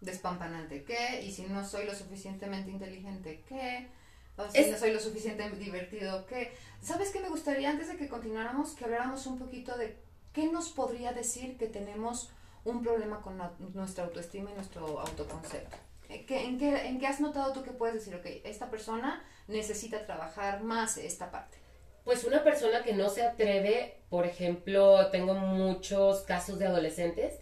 despampanante, 0.00 0.84
¿qué? 0.84 1.22
Y 1.24 1.32
si 1.32 1.42
no 1.42 1.66
soy 1.66 1.86
lo 1.86 1.94
suficientemente 1.96 2.70
inteligente, 2.70 3.42
¿qué? 3.48 3.88
O 4.36 4.48
si 4.48 4.70
no 4.70 4.78
soy 4.78 4.92
lo 4.92 5.00
suficientemente 5.00 5.58
divertido, 5.58 6.24
¿qué? 6.26 6.52
¿Sabes 6.80 7.10
qué 7.10 7.18
me 7.18 7.30
gustaría 7.30 7.70
antes 7.70 7.88
de 7.88 7.96
que 7.96 8.08
continuáramos 8.08 8.74
que 8.74 8.84
habláramos 8.84 9.26
un 9.26 9.40
poquito 9.40 9.76
de 9.76 9.96
qué 10.32 10.46
nos 10.46 10.68
podría 10.68 11.12
decir 11.12 11.56
que 11.56 11.66
tenemos 11.66 12.30
un 12.64 12.82
problema 12.82 13.20
con 13.20 13.40
nuestra 13.74 14.04
autoestima 14.04 14.50
y 14.50 14.54
nuestro 14.54 15.00
autoconcepto. 15.00 15.76
¿qué- 16.08 16.44
en, 16.44 16.58
qué, 16.58 16.86
¿En 16.86 16.98
qué 17.00 17.06
has 17.06 17.20
notado 17.20 17.52
tú 17.52 17.62
que 17.62 17.72
puedes 17.72 17.94
decir, 17.96 18.14
ok, 18.14 18.26
esta 18.44 18.70
persona 18.70 19.22
necesita 19.48 20.06
trabajar 20.06 20.62
más 20.62 20.96
esta 20.96 21.30
parte? 21.30 21.58
Pues 22.04 22.24
una 22.24 22.44
persona 22.44 22.82
que 22.82 22.92
no 22.92 23.08
se 23.08 23.22
atreve, 23.22 23.96
por 24.10 24.26
ejemplo, 24.26 25.08
tengo 25.10 25.34
muchos 25.34 26.20
casos 26.22 26.58
de 26.58 26.66
adolescentes 26.66 27.34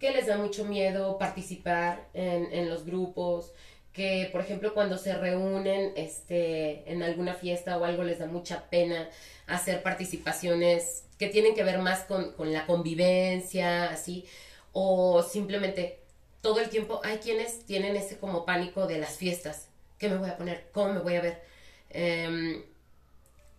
que 0.00 0.10
les 0.12 0.26
da 0.26 0.38
mucho 0.38 0.64
miedo 0.64 1.18
participar 1.18 2.08
en, 2.14 2.50
en 2.52 2.70
los 2.70 2.84
grupos, 2.86 3.52
que 3.92 4.28
por 4.32 4.40
ejemplo 4.40 4.72
cuando 4.74 4.96
se 4.96 5.14
reúnen 5.16 5.92
este, 5.96 6.90
en 6.90 7.02
alguna 7.02 7.34
fiesta 7.34 7.76
o 7.76 7.84
algo 7.84 8.02
les 8.04 8.18
da 8.20 8.26
mucha 8.26 8.68
pena 8.70 9.08
hacer 9.46 9.82
participaciones 9.82 11.04
que 11.18 11.26
tienen 11.28 11.54
que 11.54 11.64
ver 11.64 11.78
más 11.78 12.00
con, 12.04 12.32
con 12.32 12.52
la 12.52 12.64
convivencia, 12.64 13.90
así, 13.90 14.24
o 14.80 15.24
simplemente 15.24 15.98
todo 16.40 16.60
el 16.60 16.68
tiempo 16.70 17.00
hay 17.02 17.18
quienes 17.18 17.66
tienen 17.66 17.96
ese 17.96 18.16
como 18.16 18.44
pánico 18.44 18.86
de 18.86 18.98
las 18.98 19.16
fiestas, 19.16 19.66
¿qué 19.98 20.08
me 20.08 20.18
voy 20.18 20.30
a 20.30 20.36
poner? 20.36 20.68
¿Cómo 20.72 20.92
me 20.92 21.00
voy 21.00 21.16
a 21.16 21.20
ver? 21.20 21.42
Em, 21.90 22.62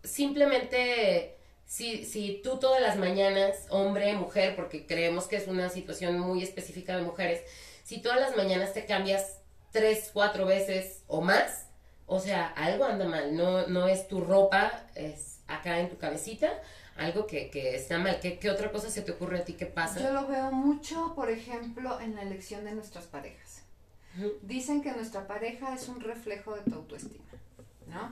simplemente 0.01 1.35
si, 1.65 2.05
si 2.05 2.39
tú 2.41 2.57
todas 2.57 2.81
las 2.81 2.95
mañanas, 2.97 3.65
hombre, 3.69 4.13
mujer, 4.13 4.55
porque 4.55 4.85
creemos 4.85 5.27
que 5.27 5.35
es 5.35 5.47
una 5.47 5.69
situación 5.69 6.17
muy 6.17 6.41
específica 6.41 6.95
de 6.95 7.03
mujeres, 7.03 7.41
si 7.83 8.01
todas 8.01 8.21
las 8.21 8.37
mañanas 8.37 8.73
te 8.73 8.85
cambias 8.85 9.39
tres, 9.71 10.11
cuatro 10.13 10.45
veces 10.45 11.03
o 11.07 11.19
más, 11.19 11.65
o 12.05 12.21
sea, 12.21 12.47
algo 12.47 12.85
anda 12.85 13.05
mal, 13.05 13.35
no, 13.35 13.67
no 13.67 13.89
es 13.89 14.07
tu 14.07 14.21
ropa, 14.21 14.85
es 14.95 15.39
acá 15.47 15.81
en 15.81 15.89
tu 15.89 15.97
cabecita, 15.97 16.49
algo 16.99 17.25
que, 17.27 17.49
que 17.49 17.75
está 17.75 17.97
mal. 17.97 18.19
¿Qué, 18.19 18.37
¿Qué 18.37 18.49
otra 18.49 18.71
cosa 18.71 18.89
se 18.89 19.01
te 19.01 19.11
ocurre 19.11 19.39
a 19.39 19.45
ti 19.45 19.53
que 19.53 19.65
pasa? 19.65 19.99
Yo 20.01 20.13
lo 20.13 20.27
veo 20.27 20.51
mucho, 20.51 21.13
por 21.15 21.29
ejemplo, 21.29 21.99
en 21.99 22.15
la 22.15 22.21
elección 22.21 22.65
de 22.65 22.73
nuestras 22.73 23.05
parejas. 23.05 23.63
Dicen 24.41 24.81
que 24.81 24.91
nuestra 24.91 25.27
pareja 25.27 25.73
es 25.73 25.87
un 25.87 26.01
reflejo 26.01 26.55
de 26.55 26.61
tu 26.63 26.75
autoestima, 26.75 27.23
¿no? 27.87 28.11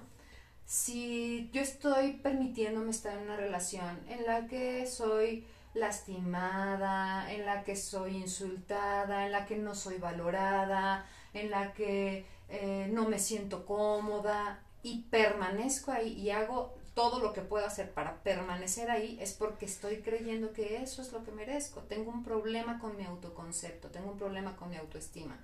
Si 0.65 1.49
yo 1.51 1.61
estoy 1.61 2.13
permitiéndome 2.13 2.91
estar 2.91 3.17
en 3.17 3.23
una 3.23 3.35
relación 3.35 3.99
en 4.07 4.25
la 4.25 4.47
que 4.47 4.85
soy 4.85 5.45
lastimada, 5.73 7.31
en 7.33 7.45
la 7.45 7.63
que 7.63 7.75
soy 7.75 8.17
insultada, 8.17 9.25
en 9.25 9.31
la 9.31 9.45
que 9.45 9.57
no 9.57 9.75
soy 9.75 9.97
valorada, 9.97 11.05
en 11.33 11.51
la 11.51 11.73
que 11.73 12.25
eh, 12.49 12.89
no 12.91 13.07
me 13.07 13.19
siento 13.19 13.65
cómoda 13.65 14.61
y 14.83 15.03
permanezco 15.03 15.91
ahí 15.91 16.13
y 16.13 16.29
hago 16.29 16.76
todo 16.97 17.19
lo 17.19 17.31
que 17.31 17.41
puedo 17.41 17.63
hacer 17.63 17.91
para 17.91 18.23
permanecer 18.23 18.89
ahí 18.89 19.19
es 19.21 19.31
porque 19.31 19.67
estoy 19.67 19.97
creyendo 19.97 20.51
que 20.51 20.81
eso 20.81 21.03
es 21.03 21.13
lo 21.13 21.23
que 21.23 21.31
merezco. 21.31 21.81
Tengo 21.81 22.09
un 22.09 22.23
problema 22.23 22.79
con 22.79 22.97
mi 22.97 23.05
autoconcepto, 23.05 23.89
tengo 23.89 24.13
un 24.13 24.17
problema 24.17 24.55
con 24.55 24.71
mi 24.71 24.77
autoestima. 24.77 25.37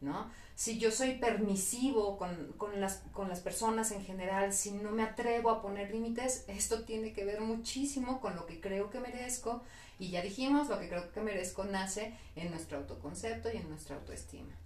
¿no? 0.00 0.28
Si 0.56 0.80
yo 0.80 0.90
soy 0.90 1.12
permisivo 1.18 2.18
con, 2.18 2.52
con, 2.56 2.80
las, 2.80 3.04
con 3.12 3.28
las 3.28 3.38
personas 3.38 3.92
en 3.92 4.04
general, 4.04 4.52
si 4.52 4.72
no 4.72 4.90
me 4.90 5.04
atrevo 5.04 5.50
a 5.50 5.62
poner 5.62 5.92
límites, 5.92 6.44
esto 6.48 6.82
tiene 6.82 7.12
que 7.12 7.24
ver 7.24 7.42
muchísimo 7.42 8.20
con 8.20 8.34
lo 8.34 8.44
que 8.46 8.60
creo 8.60 8.90
que 8.90 8.98
merezco. 8.98 9.62
Y 10.00 10.10
ya 10.10 10.20
dijimos, 10.20 10.68
lo 10.68 10.80
que 10.80 10.88
creo 10.88 11.12
que 11.12 11.20
merezco 11.20 11.62
nace 11.62 12.18
en 12.34 12.50
nuestro 12.50 12.76
autoconcepto 12.78 13.52
y 13.52 13.58
en 13.58 13.68
nuestra 13.68 13.94
autoestima. 13.94 14.56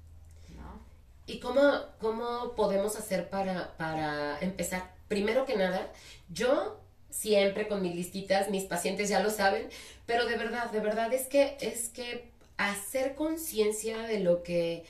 ¿no? 0.56 0.80
¿Y 1.26 1.40
cómo, 1.40 1.60
cómo 2.00 2.52
podemos 2.56 2.96
hacer 2.96 3.28
para, 3.28 3.76
para 3.76 4.40
empezar? 4.40 4.91
Primero 5.12 5.44
que 5.44 5.56
nada, 5.56 5.92
yo 6.30 6.80
siempre 7.10 7.68
con 7.68 7.82
mis 7.82 7.94
listitas, 7.94 8.48
mis 8.48 8.64
pacientes 8.64 9.10
ya 9.10 9.20
lo 9.20 9.28
saben, 9.28 9.68
pero 10.06 10.24
de 10.24 10.38
verdad, 10.38 10.70
de 10.70 10.80
verdad 10.80 11.12
es 11.12 11.26
que 11.26 11.58
es 11.60 11.90
que 11.90 12.30
hacer 12.56 13.14
conciencia 13.14 13.98
de 14.04 14.20
lo 14.20 14.42
que 14.42 14.84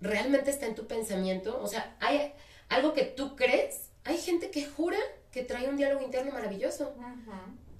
realmente 0.00 0.50
está 0.50 0.66
en 0.66 0.74
tu 0.74 0.88
pensamiento, 0.88 1.62
o 1.62 1.68
sea, 1.68 1.96
hay 2.00 2.32
algo 2.68 2.92
que 2.92 3.04
tú 3.04 3.36
crees, 3.36 3.90
hay 4.02 4.18
gente 4.18 4.50
que 4.50 4.66
jura 4.66 4.98
que 5.30 5.44
trae 5.44 5.68
un 5.68 5.76
diálogo 5.76 6.02
interno 6.02 6.32
maravilloso. 6.32 6.96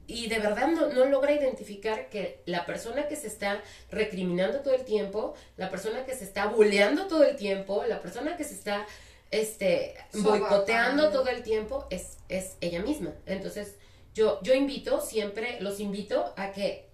Y 0.07 0.29
de 0.29 0.39
verdad 0.39 0.69
no, 0.69 0.91
no, 0.91 1.05
logra 1.07 1.33
identificar 1.33 2.11
que 2.11 2.43
la 2.47 2.65
persona 2.65 3.09
que 3.09 3.17
se 3.17 3.27
está 3.27 3.61
recriminando 3.91 4.61
todo 4.61 4.75
el 4.75 4.85
tiempo, 4.85 5.35
la 5.57 5.69
persona 5.69 6.07
que 6.07 6.15
se 6.15 6.23
está 6.23 6.47
bulleando 6.47 7.09
todo 7.09 7.25
el 7.25 7.35
tiempo, 7.35 7.83
la 7.89 8.01
persona 8.01 8.37
que 8.37 8.45
se 8.45 8.55
está 8.55 8.87
este, 9.31 9.95
boicoteando 10.13 11.11
todo 11.11 11.29
el 11.29 11.43
tiempo 11.43 11.87
es, 11.91 12.19
es 12.29 12.57
ella 12.61 12.83
misma. 12.83 13.13
Entonces, 13.27 13.77
yo, 14.15 14.41
yo 14.43 14.55
invito, 14.55 15.01
siempre 15.01 15.61
los 15.61 15.81
invito 15.81 16.33
a 16.37 16.53
que 16.53 16.89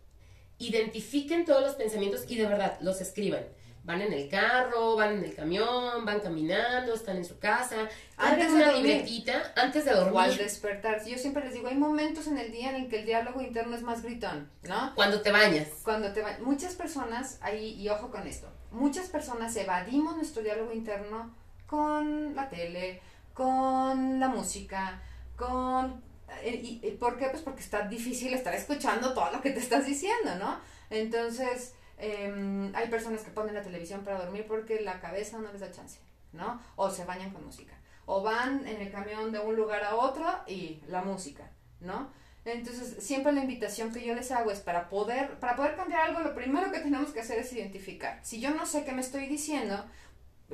identifiquen 0.59 1.45
todos 1.45 1.62
los 1.62 1.75
pensamientos 1.75 2.25
y 2.29 2.37
de 2.37 2.47
verdad 2.47 2.79
los 2.81 3.00
escriban. 3.00 3.45
Van 3.85 4.00
en 4.00 4.14
el 4.14 4.31
carro, 4.31 4.97
van 4.97 5.19
en 5.19 5.25
el 5.25 5.35
camión, 5.35 6.07
van 6.07 6.21
caminando, 6.21 6.95
están 6.95 7.19
en 7.19 7.25
su 7.26 7.38
casa. 7.38 7.76
Antes 8.17 8.50
una 8.50 8.59
de 8.59 8.73
dormir. 8.73 8.87
libretita 8.87 9.53
antes 9.57 9.85
de 9.85 9.93
dormir. 9.93 10.14
O 10.14 10.21
al 10.21 10.37
despertar. 10.38 11.05
Yo 11.05 11.19
siempre 11.19 11.45
les 11.45 11.53
digo, 11.53 11.69
hay 11.69 11.75
momentos 11.75 12.26
en 12.26 12.38
el 12.38 12.50
día 12.50 12.71
en 12.71 12.76
el 12.76 12.88
que 12.88 13.00
el 13.00 13.07
diálogo 13.07 13.43
interno 13.43 13.76
es 13.76 13.83
más 13.83 14.03
gritón, 14.03 14.50
¿no? 14.62 14.95
Cuando 14.95 15.21
te 15.21 15.31
bañas. 15.31 15.69
Cuando 15.83 16.14
te 16.14 16.23
va 16.23 16.38
Muchas 16.41 16.75
personas, 16.75 17.38
ahí, 17.43 17.75
y 17.79 17.91
ojo 17.91 18.11
con 18.11 18.26
esto, 18.26 18.49
muchas 18.71 19.09
personas 19.09 19.55
evadimos 19.55 20.17
nuestro 20.17 20.43
diálogo 20.43 20.73
interno 20.73 21.35
con 21.66 22.35
la 22.35 22.49
tele, 22.49 23.00
con 23.33 24.21
la 24.21 24.28
música, 24.28 25.00
con... 25.37 26.02
eh, 26.42 26.61
¿Y, 26.62 26.80
y 26.87 26.90
por 26.92 27.18
qué? 27.18 27.26
Pues 27.28 27.42
porque 27.42 27.61
está 27.61 27.88
difícil 27.88 28.33
estar 28.35 28.54
escuchando 28.54 29.12
todo 29.14 29.30
lo 29.33 29.40
que 29.40 29.50
te 29.50 29.61
estás 29.61 29.87
diciendo, 29.87 30.37
¿no? 30.38 30.59
Entonces, 30.90 31.75
eh, 31.99 32.71
hay 32.75 32.88
personas 32.88 33.23
que 33.23 33.30
ponen 33.30 33.54
la 33.54 33.62
televisión 33.62 34.04
para 34.04 34.18
dormir 34.18 34.47
porque 34.47 34.80
la 34.80 35.00
cabeza 35.00 35.38
no 35.38 35.50
les 35.52 35.61
da 35.61 35.71
chance, 35.73 35.99
¿no? 36.33 36.61
O 36.76 36.90
se 36.90 37.04
bañan 37.04 37.30
con 37.30 37.44
música. 37.44 37.75
O 38.06 38.23
van 38.23 38.66
en 38.68 38.80
el 38.80 38.92
camión 38.92 39.33
de 39.33 39.38
un 39.38 39.56
lugar 39.56 39.83
a 39.83 39.97
otro 39.97 40.26
y 40.47 40.80
la 40.88 41.02
música, 41.02 41.50
¿no? 41.80 42.09
Entonces, 42.44 43.02
siempre 43.02 43.33
la 43.33 43.40
invitación 43.40 43.90
que 43.90 44.04
yo 44.04 44.14
les 44.14 44.30
hago 44.30 44.50
es 44.50 44.61
para 44.61 44.90
poder, 44.90 45.38
para 45.40 45.56
poder 45.56 45.76
cambiar 45.76 46.02
algo, 46.02 46.21
lo 46.21 46.35
primero 46.35 46.71
que 46.71 46.80
tenemos 46.80 47.11
que 47.11 47.21
hacer 47.21 47.38
es 47.38 47.50
identificar. 47.54 48.21
Si 48.23 48.38
yo 48.38 48.50
no 48.50 48.66
sé 48.66 48.85
qué 48.85 48.92
me 48.92 49.00
estoy 49.00 49.26
diciendo, 49.26 49.83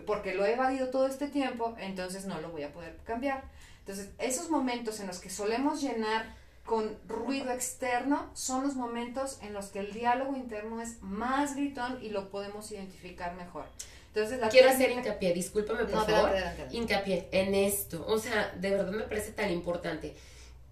porque 0.01 0.35
lo 0.35 0.45
he 0.45 0.53
evadido 0.55 0.89
todo 0.89 1.07
este 1.07 1.29
tiempo, 1.29 1.75
entonces 1.79 2.25
no 2.27 2.41
lo 2.41 2.51
voy 2.51 2.63
a 2.65 2.73
poder 2.73 2.97
cambiar. 3.05 3.43
Entonces, 3.81 4.11
esos 4.19 4.51
momentos 4.51 5.01
en 5.01 5.07
los 5.07 5.19
que 5.19 5.31
solemos 5.31 5.81
llenar 5.81 6.35
con 6.65 6.97
ruido 7.09 7.51
externo 7.51 8.31
son 8.35 8.63
los 8.63 8.75
momentos 8.77 9.39
en 9.43 9.53
los 9.53 9.67
que 9.67 9.81
el 9.81 9.93
diálogo 9.93 10.37
interno 10.37 10.81
es 10.81 11.03
más 11.03 11.57
gritón 11.57 11.99
y 12.03 12.11
lo 12.11 12.31
podemos 12.31 12.71
identificar 12.71 13.35
mejor. 13.35 13.65
Entonces, 14.15 14.39
la 14.41 14.49
Quiero 14.49 14.69
hacer 14.71 14.91
hincapié, 14.91 15.33
discúlpame 15.33 15.85
por 15.85 15.91
No, 15.91 16.05
favor, 16.05 16.11
adelante, 16.31 16.37
adelante, 16.37 16.63
adelante. 16.63 16.77
hincapié 16.77 17.29
en 17.33 17.55
esto. 17.55 18.05
O 18.07 18.19
sea, 18.19 18.53
de 18.57 18.71
verdad 18.71 18.93
me 18.93 19.05
parece 19.05 19.33
tan 19.33 19.51
importante. 19.51 20.15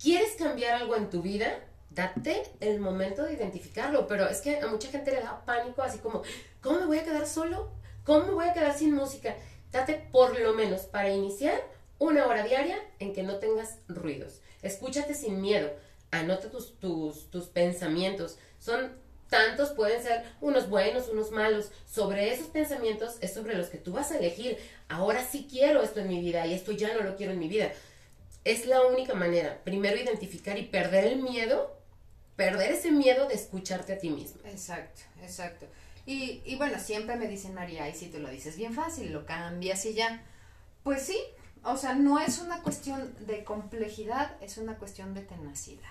¿Quieres 0.01 0.37
cambiar 0.37 0.75
algo 0.75 0.95
en 0.97 1.09
tu 1.11 1.23
vida? 1.23 1.59
Date 1.91 2.43
el 2.61 2.79
momento 2.79 3.25
de 3.25 3.33
identificarlo, 3.33 4.07
pero 4.07 4.29
es 4.29 4.41
que 4.41 4.61
a 4.61 4.67
mucha 4.69 4.89
gente 4.89 5.11
le 5.11 5.21
da 5.21 5.45
pánico, 5.45 5.83
así 5.83 5.99
como, 5.99 6.23
¿cómo 6.61 6.81
me 6.81 6.87
voy 6.87 6.99
a 6.99 7.05
quedar 7.05 7.27
solo? 7.27 7.71
¿Cómo 8.09 8.33
voy 8.33 8.49
a 8.49 8.55
quedar 8.55 8.75
sin 8.75 8.95
música? 8.95 9.37
Date 9.71 10.09
por 10.11 10.41
lo 10.41 10.55
menos 10.55 10.87
para 10.87 11.11
iniciar 11.11 11.61
una 11.99 12.27
hora 12.27 12.43
diaria 12.43 12.79
en 13.01 13.13
que 13.13 13.23
no 13.23 13.37
tengas 13.37 13.81
ruidos. 13.87 14.41
Escúchate 14.63 15.13
sin 15.13 15.43
miedo. 15.43 15.71
Anota 16.11 16.51
tus, 16.51 16.81
tus, 16.81 17.31
tus 17.31 17.49
pensamientos. 17.49 18.39
Son 18.61 18.93
tantos, 19.29 19.73
pueden 19.73 20.03
ser 20.03 20.25
unos 20.41 20.71
buenos, 20.71 21.11
unos 21.11 21.33
malos. 21.33 21.71
Sobre 21.85 22.33
esos 22.33 22.47
pensamientos 22.47 23.19
es 23.21 23.35
sobre 23.35 23.55
los 23.55 23.69
que 23.69 23.77
tú 23.77 23.93
vas 23.93 24.11
a 24.11 24.17
elegir. 24.17 24.57
Ahora 24.89 25.23
sí 25.23 25.47
quiero 25.47 25.83
esto 25.83 26.01
en 26.01 26.09
mi 26.09 26.19
vida 26.19 26.47
y 26.47 26.55
esto 26.55 26.73
ya 26.73 26.95
no 26.95 27.03
lo 27.03 27.15
quiero 27.15 27.35
en 27.35 27.39
mi 27.39 27.49
vida. 27.49 27.73
Es 28.43 28.65
la 28.65 28.87
única 28.87 29.13
manera. 29.13 29.61
Primero 29.65 29.99
identificar 29.99 30.57
y 30.57 30.63
perder 30.63 31.05
el 31.05 31.17
miedo, 31.17 31.77
perder 32.37 32.73
ese 32.73 32.91
miedo 32.91 33.29
de 33.29 33.35
escucharte 33.35 33.93
a 33.93 33.99
ti 33.99 34.09
mismo. 34.09 34.41
Exacto, 34.47 35.03
exacto. 35.21 35.67
Y, 36.09 36.41
y 36.47 36.57
bueno, 36.57 36.79
siempre 36.79 37.17
me 37.17 37.29
dicen, 37.29 37.53
María, 37.53 37.87
y 37.87 37.95
si 37.95 38.07
tú 38.07 38.19
lo 38.19 38.31
dices 38.31 38.57
bien 38.57 38.73
fácil, 38.73 39.13
lo 39.13 39.27
cambias 39.27 39.85
y 39.85 39.93
ya. 39.93 40.23
Pues 40.83 41.03
sí, 41.03 41.19
o 41.65 41.77
sea, 41.77 41.95
no 41.95 42.19
es 42.19 42.39
una 42.39 42.63
cuestión 42.63 43.15
de 43.27 43.45
complejidad, 43.45 44.35
es 44.41 44.57
una 44.57 44.79
cuestión 44.79 45.13
de 45.13 45.21
tenacidad. 45.21 45.85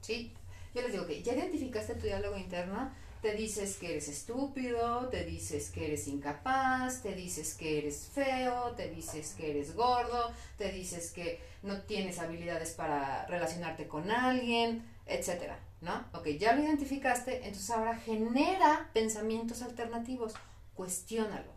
¿Sí? 0.00 0.32
Yo 0.76 0.82
les 0.82 0.92
digo 0.92 1.08
que 1.08 1.24
ya 1.24 1.34
identificaste 1.34 1.94
tu 1.94 2.06
diálogo 2.06 2.36
interno, 2.36 2.92
te 3.20 3.34
dices 3.34 3.78
que 3.78 3.90
eres 3.90 4.06
estúpido, 4.06 5.08
te 5.08 5.24
dices 5.24 5.70
que 5.70 5.86
eres 5.86 6.06
incapaz, 6.06 7.02
te 7.02 7.16
dices 7.16 7.54
que 7.54 7.78
eres 7.78 8.08
feo, 8.14 8.74
te 8.76 8.88
dices 8.90 9.34
que 9.36 9.50
eres 9.50 9.74
gordo, 9.74 10.30
te 10.56 10.70
dices 10.70 11.10
que 11.10 11.40
no 11.64 11.82
tienes 11.82 12.20
habilidades 12.20 12.74
para 12.74 13.26
relacionarte 13.26 13.88
con 13.88 14.12
alguien, 14.12 14.84
etcétera, 15.08 15.58
¿no? 15.80 16.04
Ok, 16.12 16.28
ya 16.38 16.54
lo 16.54 16.62
identificaste, 16.62 17.46
entonces 17.46 17.70
ahora 17.70 17.96
genera 17.96 18.90
pensamientos 18.92 19.62
alternativos, 19.62 20.34
cuestiónalo, 20.74 21.52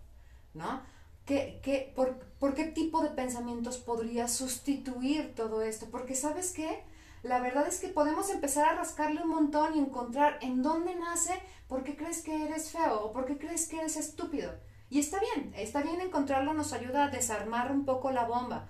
¿no? 0.53 0.81
¿Qué, 1.25 1.59
qué, 1.63 1.93
por, 1.95 2.17
por 2.39 2.55
qué 2.55 2.65
tipo 2.65 3.01
de 3.01 3.09
pensamientos 3.09 3.77
podría 3.77 4.27
sustituir 4.27 5.35
todo 5.35 5.61
esto? 5.61 5.87
Porque 5.91 6.15
sabes 6.15 6.51
qué? 6.51 6.83
La 7.23 7.39
verdad 7.39 7.67
es 7.67 7.79
que 7.79 7.89
podemos 7.89 8.29
empezar 8.31 8.67
a 8.67 8.75
rascarle 8.75 9.21
un 9.21 9.29
montón 9.29 9.75
y 9.75 9.79
encontrar 9.79 10.39
en 10.41 10.63
dónde 10.63 10.95
nace, 10.95 11.33
por 11.67 11.83
qué 11.83 11.95
crees 11.95 12.23
que 12.23 12.45
eres 12.45 12.71
feo 12.71 13.01
o 13.01 13.13
por 13.13 13.25
qué 13.25 13.37
crees 13.37 13.67
que 13.67 13.77
eres 13.77 13.95
estúpido. 13.95 14.51
Y 14.89 14.99
está 14.99 15.19
bien, 15.19 15.53
está 15.55 15.81
bien 15.81 16.01
encontrarlo, 16.01 16.53
nos 16.53 16.73
ayuda 16.73 17.05
a 17.05 17.09
desarmar 17.09 17.71
un 17.71 17.85
poco 17.85 18.11
la 18.11 18.25
bomba. 18.25 18.67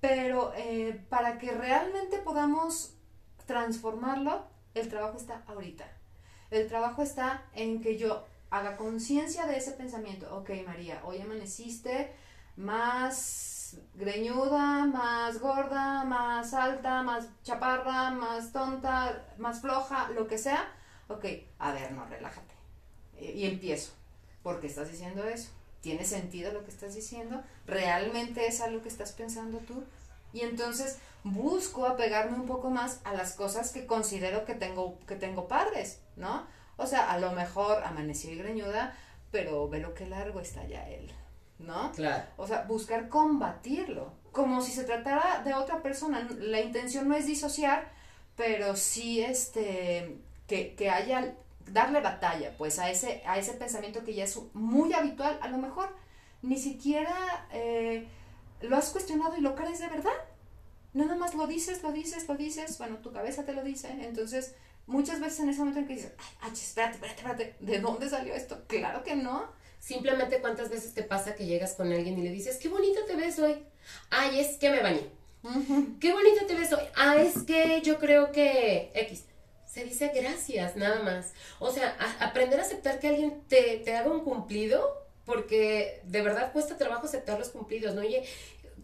Pero 0.00 0.52
eh, 0.54 1.04
para 1.08 1.38
que 1.38 1.52
realmente 1.52 2.18
podamos 2.18 2.95
transformarlo, 3.46 4.44
el 4.74 4.88
trabajo 4.88 5.16
está 5.16 5.42
ahorita. 5.46 5.86
El 6.50 6.68
trabajo 6.68 7.02
está 7.02 7.44
en 7.54 7.80
que 7.80 7.96
yo 7.96 8.24
haga 8.50 8.76
conciencia 8.76 9.46
de 9.46 9.56
ese 9.56 9.72
pensamiento. 9.72 10.34
Ok, 10.36 10.50
María, 10.64 11.00
hoy 11.04 11.20
amaneciste 11.20 12.12
más 12.56 13.78
greñuda, 13.94 14.84
más 14.86 15.40
gorda, 15.40 16.04
más 16.04 16.54
alta, 16.54 17.02
más 17.02 17.28
chaparra, 17.42 18.10
más 18.10 18.52
tonta, 18.52 19.26
más 19.38 19.60
floja, 19.60 20.10
lo 20.10 20.26
que 20.26 20.38
sea. 20.38 20.72
Ok, 21.08 21.24
a 21.58 21.72
ver, 21.72 21.92
no, 21.92 22.06
relájate. 22.06 22.54
Y 23.20 23.46
empiezo. 23.46 23.92
¿Por 24.42 24.60
qué 24.60 24.68
estás 24.68 24.90
diciendo 24.90 25.24
eso? 25.24 25.50
¿Tiene 25.80 26.04
sentido 26.04 26.52
lo 26.52 26.64
que 26.64 26.70
estás 26.70 26.94
diciendo? 26.94 27.42
¿Realmente 27.66 28.46
es 28.46 28.60
algo 28.60 28.82
que 28.82 28.88
estás 28.88 29.12
pensando 29.12 29.58
tú? 29.58 29.84
Y 30.32 30.40
entonces 30.40 30.98
busco 31.24 31.86
apegarme 31.86 32.36
un 32.36 32.46
poco 32.46 32.70
más 32.70 33.00
a 33.04 33.14
las 33.14 33.34
cosas 33.34 33.72
que 33.72 33.86
considero 33.86 34.44
que 34.44 34.54
tengo, 34.54 34.98
que 35.06 35.16
tengo 35.16 35.48
padres, 35.48 36.00
¿no? 36.16 36.46
O 36.76 36.86
sea, 36.86 37.10
a 37.10 37.18
lo 37.18 37.32
mejor 37.32 37.82
amaneció 37.84 38.30
y 38.32 38.36
greñuda, 38.36 38.94
pero 39.30 39.68
ve 39.68 39.80
lo 39.80 39.94
que 39.94 40.06
largo 40.06 40.40
está 40.40 40.64
ya 40.66 40.88
él, 40.88 41.10
¿no? 41.58 41.92
Claro. 41.92 42.24
O 42.36 42.46
sea, 42.46 42.62
buscar 42.62 43.08
combatirlo, 43.08 44.12
como 44.30 44.60
si 44.60 44.72
se 44.72 44.84
tratara 44.84 45.42
de 45.42 45.54
otra 45.54 45.82
persona. 45.82 46.28
La 46.38 46.60
intención 46.60 47.08
no 47.08 47.16
es 47.16 47.26
disociar, 47.26 47.90
pero 48.36 48.76
sí 48.76 49.22
este, 49.22 50.18
que, 50.46 50.74
que 50.74 50.90
haya, 50.90 51.34
darle 51.66 52.00
batalla, 52.00 52.54
pues, 52.56 52.78
a 52.78 52.90
ese, 52.90 53.22
a 53.26 53.38
ese 53.38 53.54
pensamiento 53.54 54.04
que 54.04 54.14
ya 54.14 54.24
es 54.24 54.38
muy 54.52 54.92
habitual, 54.92 55.38
a 55.40 55.48
lo 55.48 55.58
mejor 55.58 55.88
ni 56.42 56.58
siquiera 56.58 57.48
eh, 57.52 58.06
lo 58.60 58.76
has 58.76 58.90
cuestionado 58.90 59.36
y 59.36 59.40
lo 59.40 59.54
crees 59.54 59.80
de 59.80 59.88
verdad. 59.88 60.12
Nada 60.92 61.14
más 61.16 61.34
lo 61.34 61.46
dices, 61.46 61.82
lo 61.82 61.92
dices, 61.92 62.26
lo 62.26 62.36
dices, 62.36 62.78
bueno, 62.78 62.98
tu 62.98 63.12
cabeza 63.12 63.44
te 63.44 63.52
lo 63.52 63.62
dice, 63.62 63.88
entonces 64.00 64.54
muchas 64.86 65.20
veces 65.20 65.40
en 65.40 65.50
ese 65.50 65.58
momento 65.58 65.80
en 65.80 65.86
que 65.86 65.94
dices, 65.94 66.12
ay, 66.40 66.52
espérate, 66.52 66.94
espérate, 66.94 67.20
espérate, 67.20 67.56
¿de 67.60 67.80
dónde 67.80 68.08
salió 68.08 68.34
esto? 68.34 68.64
Claro 68.66 69.02
que 69.02 69.16
no. 69.16 69.50
Simplemente 69.78 70.40
cuántas 70.40 70.70
veces 70.70 70.94
te 70.94 71.02
pasa 71.02 71.34
que 71.34 71.46
llegas 71.46 71.74
con 71.74 71.92
alguien 71.92 72.18
y 72.18 72.22
le 72.22 72.30
dices, 72.30 72.56
qué 72.56 72.68
bonita 72.68 73.00
te 73.06 73.14
ves 73.14 73.38
hoy. 73.38 73.62
Ay, 74.10 74.40
es 74.40 74.56
que 74.56 74.70
me 74.70 74.80
bañé. 74.80 75.10
Qué 76.00 76.12
bonita 76.12 76.46
te 76.46 76.54
ves 76.54 76.72
hoy. 76.72 76.82
Ah, 76.96 77.16
es 77.16 77.42
que 77.42 77.82
yo 77.82 77.98
creo 77.98 78.32
que 78.32 78.90
X. 78.94 79.24
Se 79.64 79.84
dice 79.84 80.10
gracias, 80.14 80.76
nada 80.76 81.02
más. 81.02 81.34
O 81.58 81.70
sea, 81.70 81.96
aprender 82.20 82.58
a 82.58 82.62
aceptar 82.62 82.98
que 82.98 83.08
alguien 83.08 83.42
te, 83.46 83.82
te 83.84 83.94
haga 83.94 84.10
un 84.10 84.24
cumplido, 84.24 85.05
porque 85.26 86.00
de 86.04 86.22
verdad 86.22 86.52
cuesta 86.52 86.78
trabajo 86.78 87.06
aceptar 87.06 87.38
los 87.38 87.50
cumplidos, 87.50 87.94
¿no? 87.94 88.00
Oye, 88.00 88.24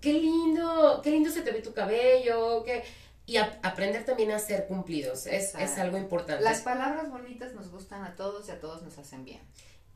qué 0.01 0.13
lindo, 0.13 1.01
qué 1.03 1.11
lindo 1.11 1.31
se 1.31 1.43
te 1.43 1.53
ve 1.53 1.63
tu 1.63 1.73
cabello, 1.73 2.63
que 2.65 2.83
y 3.25 3.37
aprender 3.37 4.05
también 4.05 4.33
a 4.33 4.39
ser 4.39 4.67
cumplidos, 4.67 5.27
es, 5.27 5.55
es, 5.55 5.79
algo 5.79 5.97
importante. 5.97 6.43
Las 6.43 6.63
palabras 6.63 7.09
bonitas 7.09 7.55
nos 7.55 7.71
gustan 7.71 8.03
a 8.03 8.17
todos 8.17 8.49
y 8.49 8.51
a 8.51 8.61
todos 8.61 8.83
nos 8.83 8.99
hacen 8.99 9.25
bien. 9.25 9.41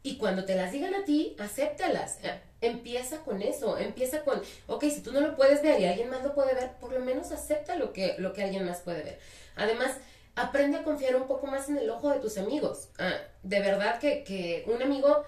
Y 0.04 0.16
cuando 0.18 0.44
te 0.44 0.54
las 0.54 0.70
digan 0.70 0.94
a 0.94 1.04
ti, 1.04 1.34
acéptalas. 1.40 2.18
Eh, 2.22 2.40
empieza 2.60 3.18
con 3.24 3.42
eso, 3.42 3.76
empieza 3.78 4.22
con, 4.22 4.40
ok, 4.68 4.84
si 4.84 5.00
tú 5.00 5.12
no 5.12 5.20
lo 5.20 5.34
puedes 5.34 5.60
ver 5.62 5.80
y 5.80 5.86
alguien 5.86 6.08
más 6.08 6.22
lo 6.22 6.34
puede 6.34 6.54
ver, 6.54 6.76
por 6.80 6.92
lo 6.92 7.00
menos 7.00 7.32
acepta 7.32 7.74
lo 7.74 7.92
que, 7.92 8.14
lo 8.18 8.32
que 8.32 8.44
alguien 8.44 8.64
más 8.64 8.80
puede 8.80 9.02
ver. 9.02 9.18
Además, 9.56 9.96
aprende 10.36 10.78
a 10.78 10.84
confiar 10.84 11.16
un 11.16 11.26
poco 11.26 11.48
más 11.48 11.68
en 11.68 11.78
el 11.78 11.90
ojo 11.90 12.10
de 12.10 12.20
tus 12.20 12.38
amigos. 12.38 12.90
Ah, 12.98 13.14
de 13.42 13.60
verdad 13.60 13.98
que, 13.98 14.22
que 14.22 14.64
un 14.68 14.80
amigo 14.80 15.24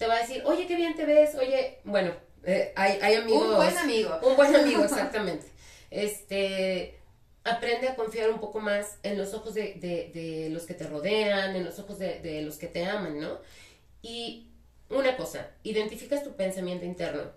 te 0.00 0.06
va 0.06 0.16
a 0.16 0.20
decir, 0.20 0.42
oye, 0.46 0.66
qué 0.66 0.76
bien 0.76 0.96
te 0.96 1.04
ves, 1.04 1.34
oye, 1.34 1.76
bueno, 1.84 2.14
eh, 2.44 2.72
hay, 2.74 2.98
hay 3.02 3.16
amigos. 3.16 3.50
Un 3.50 3.56
buen 3.56 3.76
amigo. 3.76 4.18
Un 4.22 4.34
buen 4.34 4.56
amigo, 4.56 4.82
exactamente. 4.84 5.46
este 5.90 6.98
aprende 7.44 7.86
a 7.86 7.96
confiar 7.96 8.30
un 8.30 8.40
poco 8.40 8.60
más 8.60 8.96
en 9.02 9.18
los 9.18 9.34
ojos 9.34 9.52
de, 9.52 9.74
de, 9.74 10.48
los 10.50 10.64
que 10.64 10.72
te 10.72 10.86
rodean, 10.86 11.54
en 11.54 11.66
los 11.66 11.78
ojos 11.78 11.98
de, 11.98 12.18
de, 12.20 12.40
los 12.40 12.56
que 12.56 12.66
te 12.66 12.86
aman, 12.86 13.20
¿no? 13.20 13.40
Y 14.00 14.48
una 14.88 15.18
cosa, 15.18 15.50
identificas 15.64 16.24
tu 16.24 16.34
pensamiento 16.34 16.86
interno. 16.86 17.32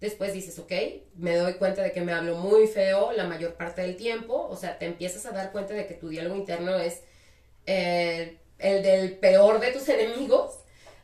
Después 0.00 0.32
dices, 0.32 0.58
ok, 0.58 0.72
me 1.14 1.36
doy 1.36 1.54
cuenta 1.54 1.82
de 1.82 1.92
que 1.92 2.00
me 2.00 2.12
hablo 2.12 2.36
muy 2.36 2.68
feo 2.68 3.12
la 3.12 3.24
mayor 3.24 3.54
parte 3.54 3.82
del 3.82 3.96
tiempo, 3.96 4.48
o 4.48 4.56
sea, 4.56 4.78
te 4.78 4.86
empiezas 4.86 5.26
a 5.26 5.32
dar 5.32 5.52
cuenta 5.52 5.74
de 5.74 5.86
que 5.86 5.94
tu 5.94 6.08
diálogo 6.08 6.36
interno 6.36 6.74
es 6.78 7.02
eh, 7.66 8.38
el 8.58 8.82
del 8.82 9.18
peor 9.18 9.60
de 9.60 9.72
tus 9.72 9.86
enemigos. 9.90 10.60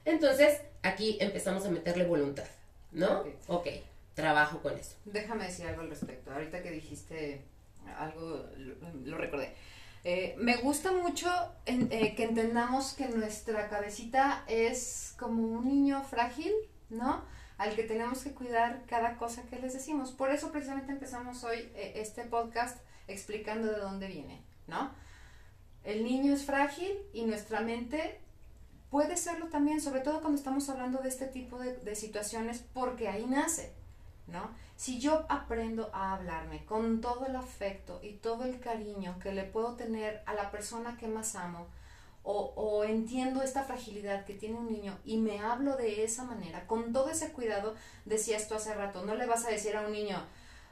Entonces, 0.06 0.60
aquí 0.84 1.18
empezamos 1.20 1.66
a 1.66 1.70
meterle 1.70 2.06
voluntad, 2.06 2.46
¿no? 2.92 3.20
Ok, 3.20 3.26
okay 3.48 3.84
trabajo 4.14 4.60
con 4.60 4.76
eso. 4.78 4.96
Déjame 5.04 5.44
decir 5.44 5.66
algo 5.66 5.82
al 5.82 5.90
respecto. 5.90 6.32
Ahorita 6.32 6.62
que 6.62 6.70
dijiste 6.70 7.42
algo 7.98 8.46
lo, 9.04 9.18
recordé. 9.18 9.54
Eh, 10.04 10.34
me 10.38 10.56
gusta 10.56 10.92
mucho 10.92 11.28
eh, 11.66 12.14
que 12.14 12.24
entendamos 12.24 12.94
que 12.94 13.08
nuestra 13.08 13.68
cabecita 13.68 14.44
es 14.46 15.14
como 15.18 15.42
un 15.42 15.66
niño 15.66 16.02
frágil, 16.04 16.52
¿no? 16.90 17.24
Al 17.58 17.74
que 17.74 17.84
tenemos 17.84 18.22
que 18.22 18.32
cuidar 18.32 18.82
cada 18.86 19.16
cosa 19.16 19.42
que 19.44 19.58
les 19.58 19.72
decimos. 19.72 20.12
Por 20.12 20.30
eso 20.30 20.52
precisamente 20.52 20.92
empezamos 20.92 21.42
hoy 21.44 21.70
eh, 21.74 21.94
este 21.96 22.24
podcast 22.24 22.78
explicando 23.08 23.70
de 23.70 23.78
dónde 23.78 24.08
viene, 24.08 24.42
¿no? 24.66 24.92
El 25.84 26.04
niño 26.04 26.32
es 26.32 26.44
frágil 26.44 26.92
y 27.12 27.22
nuestra 27.24 27.60
mente 27.60 28.20
puede 28.94 29.16
serlo 29.16 29.48
también, 29.48 29.80
sobre 29.80 30.02
todo 30.02 30.20
cuando 30.20 30.38
estamos 30.38 30.68
hablando 30.68 31.00
de 31.00 31.08
este 31.08 31.26
tipo 31.26 31.58
de, 31.58 31.74
de 31.78 31.96
situaciones, 31.96 32.64
porque 32.72 33.08
ahí 33.08 33.26
nace, 33.26 33.72
¿no? 34.28 34.48
Si 34.76 35.00
yo 35.00 35.26
aprendo 35.28 35.90
a 35.92 36.14
hablarme 36.14 36.64
con 36.64 37.00
todo 37.00 37.26
el 37.26 37.34
afecto 37.34 37.98
y 38.04 38.12
todo 38.12 38.44
el 38.44 38.60
cariño 38.60 39.18
que 39.18 39.32
le 39.32 39.42
puedo 39.42 39.74
tener 39.74 40.22
a 40.26 40.34
la 40.34 40.52
persona 40.52 40.96
que 40.96 41.08
más 41.08 41.34
amo, 41.34 41.66
o, 42.22 42.84
entiendo 42.84 43.42
esta 43.42 43.64
fragilidad 43.64 44.24
que 44.24 44.34
tiene 44.34 44.58
un 44.58 44.70
niño 44.70 44.96
y 45.04 45.16
me 45.16 45.40
hablo 45.40 45.76
de 45.76 46.04
esa 46.04 46.22
manera, 46.22 46.64
con 46.68 46.92
todo 46.92 47.10
ese 47.10 47.32
cuidado, 47.32 47.74
decía 48.04 48.36
esto 48.36 48.54
hace 48.54 48.74
rato, 48.74 49.04
no 49.04 49.16
le 49.16 49.26
vas 49.26 49.44
a 49.44 49.50
decir 49.50 49.74
a 49.74 49.80
un 49.80 49.90
niño, 49.90 50.22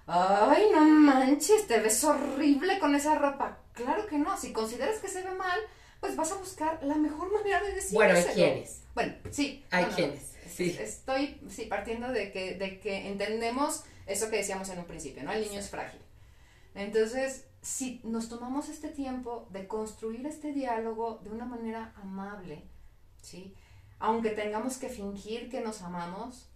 ay, 0.06 0.66
no 0.72 0.84
manches, 0.84 1.66
te 1.66 1.80
ves 1.80 2.04
horrible 2.04 2.78
con 2.78 2.94
esa 2.94 3.16
ropa. 3.16 3.58
Claro 3.72 4.06
que 4.06 4.16
no, 4.16 4.38
si 4.38 4.52
consideras 4.52 5.00
que 5.00 5.08
se 5.08 5.22
ve 5.22 5.32
mal, 5.32 5.58
pues 6.02 6.16
vas 6.16 6.32
a 6.32 6.34
buscar 6.34 6.82
la 6.82 6.96
mejor 6.96 7.32
manera 7.32 7.62
de 7.62 7.74
decirlo. 7.74 8.00
Bueno, 8.00 8.18
hay 8.18 8.24
quienes. 8.34 8.82
Bueno, 8.92 9.14
sí. 9.30 9.64
Hay 9.70 9.84
quienes, 9.84 10.34
sí. 10.48 10.76
Estoy, 10.76 11.40
sí, 11.48 11.66
partiendo 11.66 12.08
de 12.08 12.32
que, 12.32 12.56
de 12.56 12.80
que 12.80 13.06
entendemos 13.06 13.84
eso 14.06 14.28
que 14.28 14.38
decíamos 14.38 14.68
en 14.70 14.80
un 14.80 14.86
principio, 14.86 15.22
¿no? 15.22 15.32
El 15.32 15.42
niño 15.42 15.60
es 15.60 15.70
frágil. 15.70 16.00
Entonces, 16.74 17.44
si 17.60 18.00
nos 18.02 18.28
tomamos 18.28 18.68
este 18.68 18.88
tiempo 18.88 19.46
de 19.50 19.68
construir 19.68 20.26
este 20.26 20.52
diálogo 20.52 21.20
de 21.22 21.30
una 21.30 21.44
manera 21.44 21.92
amable, 21.94 22.64
¿sí? 23.22 23.54
Aunque 24.00 24.30
tengamos 24.30 24.78
que 24.78 24.88
fingir 24.88 25.48
que 25.48 25.60
nos 25.60 25.82
amamos, 25.82 26.50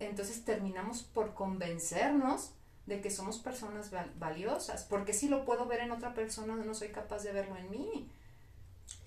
entonces 0.00 0.44
terminamos 0.44 1.04
por 1.04 1.32
convencernos 1.32 2.54
de 2.86 3.00
que 3.00 3.12
somos 3.12 3.38
personas 3.38 3.92
valiosas, 4.16 4.82
porque 4.82 5.12
si 5.12 5.28
lo 5.28 5.44
puedo 5.44 5.66
ver 5.66 5.78
en 5.78 5.92
otra 5.92 6.12
persona, 6.12 6.56
no 6.56 6.74
soy 6.74 6.88
capaz 6.88 7.22
de 7.22 7.30
verlo 7.30 7.56
en 7.56 7.70
mí. 7.70 8.10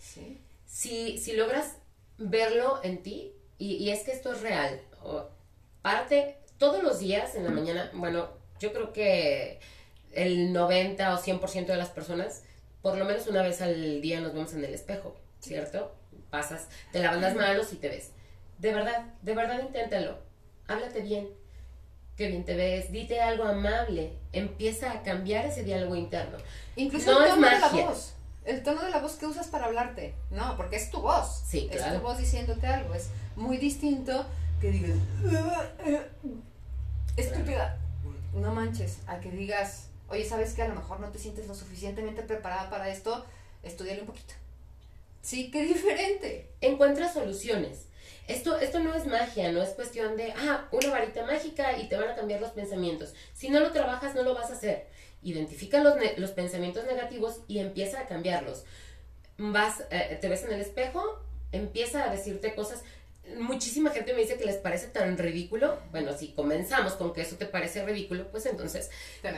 ¿Sí? 0.01 0.41
Si, 0.65 1.17
si 1.17 1.33
logras 1.33 1.77
verlo 2.17 2.79
en 2.83 3.03
ti, 3.03 3.33
y, 3.57 3.75
y 3.75 3.91
es 3.91 4.03
que 4.03 4.11
esto 4.11 4.33
es 4.33 4.41
real, 4.41 4.81
parte 5.81 6.37
todos 6.57 6.83
los 6.83 6.99
días 6.99 7.35
en 7.35 7.43
la 7.43 7.51
mañana, 7.51 7.89
bueno, 7.93 8.29
yo 8.59 8.73
creo 8.73 8.93
que 8.93 9.59
el 10.11 10.53
90 10.53 11.13
o 11.13 11.17
100% 11.17 11.65
de 11.65 11.77
las 11.77 11.89
personas, 11.89 12.43
por 12.81 12.97
lo 12.97 13.05
menos 13.05 13.27
una 13.27 13.41
vez 13.41 13.61
al 13.61 14.01
día 14.01 14.19
nos 14.19 14.33
vemos 14.33 14.53
en 14.53 14.63
el 14.63 14.73
espejo, 14.73 15.15
¿cierto? 15.39 15.95
Pasas, 16.29 16.67
te 16.91 16.99
lavas 16.99 17.21
las 17.21 17.35
manos 17.35 17.73
y 17.73 17.77
te 17.77 17.89
ves. 17.89 18.11
De 18.57 18.73
verdad, 18.73 19.05
de 19.21 19.33
verdad 19.35 19.59
inténtalo. 19.59 20.19
Háblate 20.67 21.01
bien. 21.01 21.29
Qué 22.15 22.27
bien 22.27 22.45
te 22.45 22.55
ves. 22.55 22.91
Dite 22.91 23.19
algo 23.19 23.43
amable. 23.43 24.13
Empieza 24.31 24.91
a 24.91 25.01
cambiar 25.01 25.45
ese 25.45 25.63
diálogo 25.63 25.95
interno. 25.95 26.37
Incluso 26.75 27.19
la 27.19 27.69
voz. 27.69 28.13
El 28.45 28.63
tono 28.63 28.81
de 28.81 28.89
la 28.89 28.99
voz 28.99 29.13
que 29.13 29.27
usas 29.27 29.47
para 29.47 29.65
hablarte. 29.65 30.15
No, 30.31 30.57
porque 30.57 30.75
es 30.75 30.89
tu 30.89 31.01
voz. 31.01 31.43
Sí, 31.47 31.67
claro. 31.71 31.93
Es 31.93 32.01
tu 32.01 32.07
voz 32.07 32.17
diciéndote 32.17 32.67
algo. 32.67 32.93
Es 32.93 33.09
muy 33.35 33.57
distinto 33.57 34.25
que 34.59 34.71
digas 34.71 34.97
estúpida. 37.17 37.77
No 38.33 38.53
manches, 38.53 38.99
a 39.07 39.19
que 39.19 39.29
digas, 39.29 39.87
oye, 40.07 40.25
¿sabes 40.25 40.53
que 40.53 40.61
A 40.61 40.67
lo 40.67 40.75
mejor 40.75 40.99
no 40.99 41.09
te 41.09 41.19
sientes 41.19 41.47
lo 41.47 41.55
suficientemente 41.55 42.23
preparada 42.23 42.69
para 42.69 42.89
esto, 42.89 43.25
estudiale 43.63 44.01
un 44.01 44.07
poquito. 44.07 44.33
Sí, 45.21 45.51
qué 45.51 45.63
diferente. 45.63 46.49
Encuentra 46.61 47.11
soluciones. 47.11 47.87
Esto, 48.27 48.57
esto 48.59 48.79
no 48.79 48.93
es 48.93 49.05
magia, 49.07 49.51
no 49.51 49.61
es 49.61 49.69
cuestión 49.69 50.15
de, 50.15 50.31
ah, 50.31 50.67
una 50.71 50.89
varita 50.89 51.25
mágica 51.25 51.77
y 51.77 51.89
te 51.89 51.97
van 51.97 52.09
a 52.09 52.15
cambiar 52.15 52.39
los 52.39 52.51
pensamientos. 52.51 53.13
Si 53.33 53.49
no 53.49 53.59
lo 53.59 53.71
trabajas, 53.71 54.15
no 54.15 54.23
lo 54.23 54.33
vas 54.33 54.49
a 54.51 54.53
hacer. 54.53 54.87
Identifica 55.23 55.81
los, 55.81 55.95
los 56.17 56.31
pensamientos 56.31 56.85
negativos 56.85 57.41
y 57.47 57.59
empieza 57.59 57.99
a 57.99 58.07
cambiarlos. 58.07 58.63
Vas, 59.37 59.83
eh, 59.89 60.17
te 60.19 60.29
ves 60.29 60.43
en 60.43 60.53
el 60.53 60.61
espejo, 60.61 61.19
empieza 61.51 62.03
a 62.03 62.11
decirte 62.11 62.53
cosas 62.53 62.83
muchísima 63.39 63.91
gente 63.91 64.13
me 64.13 64.21
dice 64.21 64.37
que 64.37 64.45
les 64.45 64.57
parece 64.57 64.87
tan 64.87 65.17
ridículo. 65.17 65.77
Bueno, 65.91 66.13
si 66.17 66.29
comenzamos 66.29 66.93
con 66.93 67.13
que 67.13 67.21
eso 67.21 67.35
te 67.35 67.45
parece 67.45 67.85
ridículo, 67.85 68.27
pues 68.29 68.45
entonces, 68.45 68.89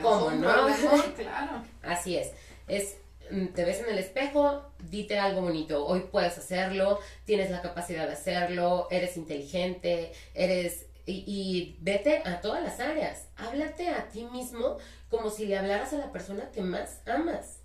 ¿cómo 0.02 0.32
no? 0.32 0.67
claro. 1.15 1.63
Así 1.82 2.17
es. 2.17 2.32
Es 2.67 2.98
mm, 3.32 3.48
te 3.48 3.65
ves 3.65 3.82
en 3.82 3.89
el 3.89 4.00
espejo, 4.00 4.63
dite 4.89 5.19
algo 5.19 5.41
bonito. 5.41 5.86
Hoy 5.86 6.06
puedes 6.12 6.38
hacerlo, 6.38 7.00
tienes 7.26 7.52
la 7.52 7.62
capacidad 7.62 8.08
de 8.08 8.13
hacerlo, 8.13 8.88
eres 8.89 9.17
inteligente, 9.17 10.12
eres 10.34 10.88
y, 11.06 11.24
y, 11.28 11.78
vete 11.82 12.22
a 12.26 12.39
todas 12.39 12.63
las 12.63 12.80
áreas. 12.80 13.28
Háblate 13.36 13.89
a 13.89 14.08
ti 14.08 14.24
mismo 14.24 14.78
como 15.13 15.30
si 15.30 15.45
le 15.45 15.56
hablaras 15.56 15.93
a 15.93 15.97
la 15.97 16.12
persona 16.12 16.49
que 16.49 16.63
más 16.63 17.02
amas. 17.06 17.60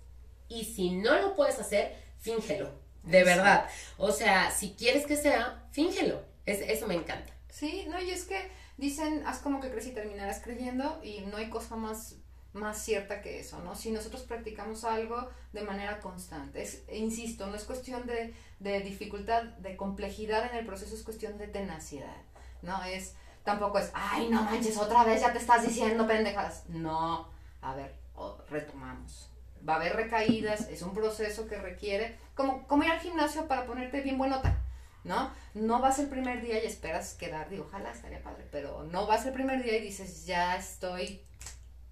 Y 0.47 0.65
si 0.65 0.91
no 0.91 1.19
lo 1.19 1.35
puedes 1.35 1.57
hacer, 1.57 1.95
fíngelo. 2.19 2.69
De 3.01 3.23
verdad. 3.23 3.67
O 3.97 4.11
sea, 4.11 4.51
si 4.51 4.73
quieres 4.73 5.07
que 5.07 5.17
sea, 5.17 5.67
fíngelo. 5.71 6.21
Es, 6.45 6.61
eso 6.61 6.85
me 6.85 6.93
encanta. 6.93 7.33
Sí, 7.49 7.87
no, 7.89 7.99
y 7.99 8.11
es 8.11 8.25
que 8.25 8.51
dicen, 8.77 9.23
haz 9.25 9.39
como 9.39 9.61
que 9.61 9.71
crees 9.71 9.87
y 9.87 9.93
terminarás 9.93 10.41
creyendo 10.43 11.01
y 11.03 11.21
no 11.21 11.37
hay 11.37 11.49
cosa 11.49 11.75
más 11.75 12.17
más 12.53 12.83
cierta 12.83 13.21
que 13.21 13.39
eso, 13.39 13.59
¿no? 13.61 13.75
Si 13.75 13.91
nosotros 13.91 14.23
practicamos 14.23 14.83
algo 14.83 15.29
de 15.53 15.61
manera 15.61 15.99
constante, 15.99 16.61
es, 16.61 16.83
insisto, 16.91 17.45
no 17.47 17.55
es 17.55 17.63
cuestión 17.63 18.07
de, 18.07 18.33
de 18.59 18.79
dificultad, 18.81 19.43
de 19.43 19.77
complejidad 19.77 20.51
en 20.51 20.57
el 20.57 20.65
proceso, 20.65 20.95
es 20.95 21.03
cuestión 21.03 21.37
de 21.37 21.47
tenacidad, 21.47 22.15
¿no? 22.63 22.83
Es, 22.85 23.13
tampoco 23.43 23.77
es, 23.77 23.91
ay, 23.93 24.29
no 24.29 24.41
manches, 24.41 24.77
otra 24.77 25.03
vez 25.03 25.21
ya 25.21 25.31
te 25.31 25.37
estás 25.37 25.63
diciendo 25.63 26.07
pendejadas. 26.07 26.63
No, 26.69 27.38
a 27.61 27.75
ver, 27.75 27.95
retomamos. 28.49 29.29
Va 29.67 29.73
a 29.73 29.75
haber 29.77 29.95
recaídas, 29.95 30.69
es 30.69 30.81
un 30.81 30.93
proceso 30.93 31.47
que 31.47 31.57
requiere, 31.57 32.17
como, 32.35 32.65
ir 32.83 32.91
al 32.91 32.99
gimnasio 32.99 33.47
para 33.47 33.65
ponerte 33.65 34.01
bien 34.01 34.17
buenota, 34.17 34.57
¿no? 35.03 35.31
No 35.53 35.79
vas 35.79 35.99
el 35.99 36.07
primer 36.07 36.41
día 36.41 36.63
y 36.63 36.67
esperas 36.67 37.13
quedar, 37.15 37.49
digo, 37.49 37.65
ojalá 37.67 37.91
estaría 37.91 38.23
padre, 38.23 38.47
pero 38.51 38.83
no 38.85 39.05
vas 39.05 39.25
el 39.25 39.33
primer 39.33 39.61
día 39.61 39.77
y 39.77 39.81
dices, 39.81 40.25
ya 40.25 40.55
estoy 40.55 41.21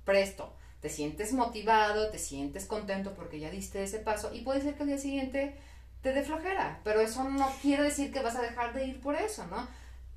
presto. 0.06 0.54
Te 0.80 0.90
sientes 0.90 1.34
motivado, 1.34 2.12
te 2.12 2.20
sientes 2.20 2.66
contento 2.66 3.14
porque 3.16 3.40
ya 3.40 3.50
diste 3.50 3.84
ese 3.84 4.00
paso 4.00 4.34
y 4.34 4.42
puede 4.42 4.62
ser 4.62 4.76
que 4.76 4.84
el 4.84 4.90
día 4.90 4.98
siguiente 4.98 5.58
te 6.02 6.14
dé 6.14 6.24
flojera, 6.24 6.80
pero 6.84 7.02
eso 7.02 7.24
no 7.26 7.52
quiere 7.62 7.84
decir 7.84 8.14
que 8.14 8.22
vas 8.22 8.36
a 8.36 8.42
dejar 8.42 8.74
de 8.74 8.86
ir 8.86 9.02
por 9.02 9.16
eso, 9.16 9.46
¿no? 9.48 9.68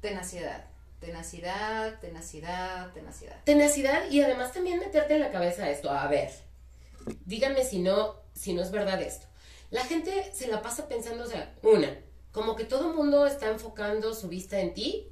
Tenacidad, 0.00 0.66
tenacidad, 1.00 1.98
tenacidad, 2.00 2.92
tenacidad. 2.92 3.36
Tenacidad 3.44 4.10
y 4.10 4.22
además 4.22 4.52
también 4.52 4.78
meterte 4.78 5.14
en 5.14 5.20
la 5.20 5.32
cabeza 5.32 5.70
esto, 5.70 5.90
a 5.90 6.06
ver, 6.06 6.30
díganme 7.24 7.64
si 7.64 7.80
no, 7.80 8.20
si 8.34 8.52
no 8.52 8.62
es 8.62 8.70
verdad 8.70 9.00
esto. 9.00 9.26
La 9.70 9.84
gente 9.84 10.30
se 10.32 10.48
la 10.48 10.62
pasa 10.62 10.88
pensando, 10.88 11.24
o 11.24 11.26
sea, 11.26 11.54
una, 11.62 11.96
como 12.32 12.54
que 12.54 12.64
todo 12.64 12.90
el 12.90 12.96
mundo 12.96 13.26
está 13.26 13.48
enfocando 13.48 14.14
su 14.14 14.28
vista 14.28 14.60
en 14.60 14.74
ti, 14.74 15.08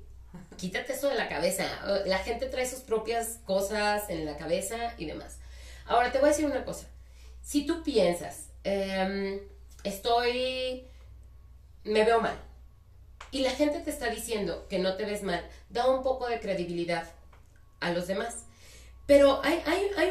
quítate 0.56 0.92
eso 0.92 1.08
de 1.08 1.14
la 1.14 1.28
cabeza. 1.28 1.64
La 2.04 2.18
gente 2.18 2.46
trae 2.46 2.68
sus 2.68 2.80
propias 2.80 3.38
cosas 3.44 4.10
en 4.10 4.24
la 4.24 4.36
cabeza 4.36 4.94
y 4.98 5.06
demás. 5.06 5.38
Ahora 5.86 6.12
te 6.12 6.18
voy 6.18 6.28
a 6.28 6.32
decir 6.32 6.46
una 6.46 6.64
cosa. 6.64 6.86
Si 7.40 7.64
tú 7.64 7.82
piensas, 7.82 8.50
em, 8.64 9.40
estoy, 9.84 10.86
me 11.84 12.04
veo 12.04 12.20
mal, 12.20 12.38
y 13.30 13.40
la 13.40 13.50
gente 13.50 13.80
te 13.80 13.90
está 13.90 14.08
diciendo 14.10 14.66
que 14.68 14.78
no 14.78 14.96
te 14.96 15.04
ves 15.04 15.22
mal, 15.22 15.44
da 15.68 15.88
un 15.88 16.02
poco 16.02 16.26
de 16.28 16.40
credibilidad 16.40 17.08
a 17.80 17.90
los 17.90 18.06
demás. 18.06 18.44
Pero 19.06 19.40
hay, 19.42 19.62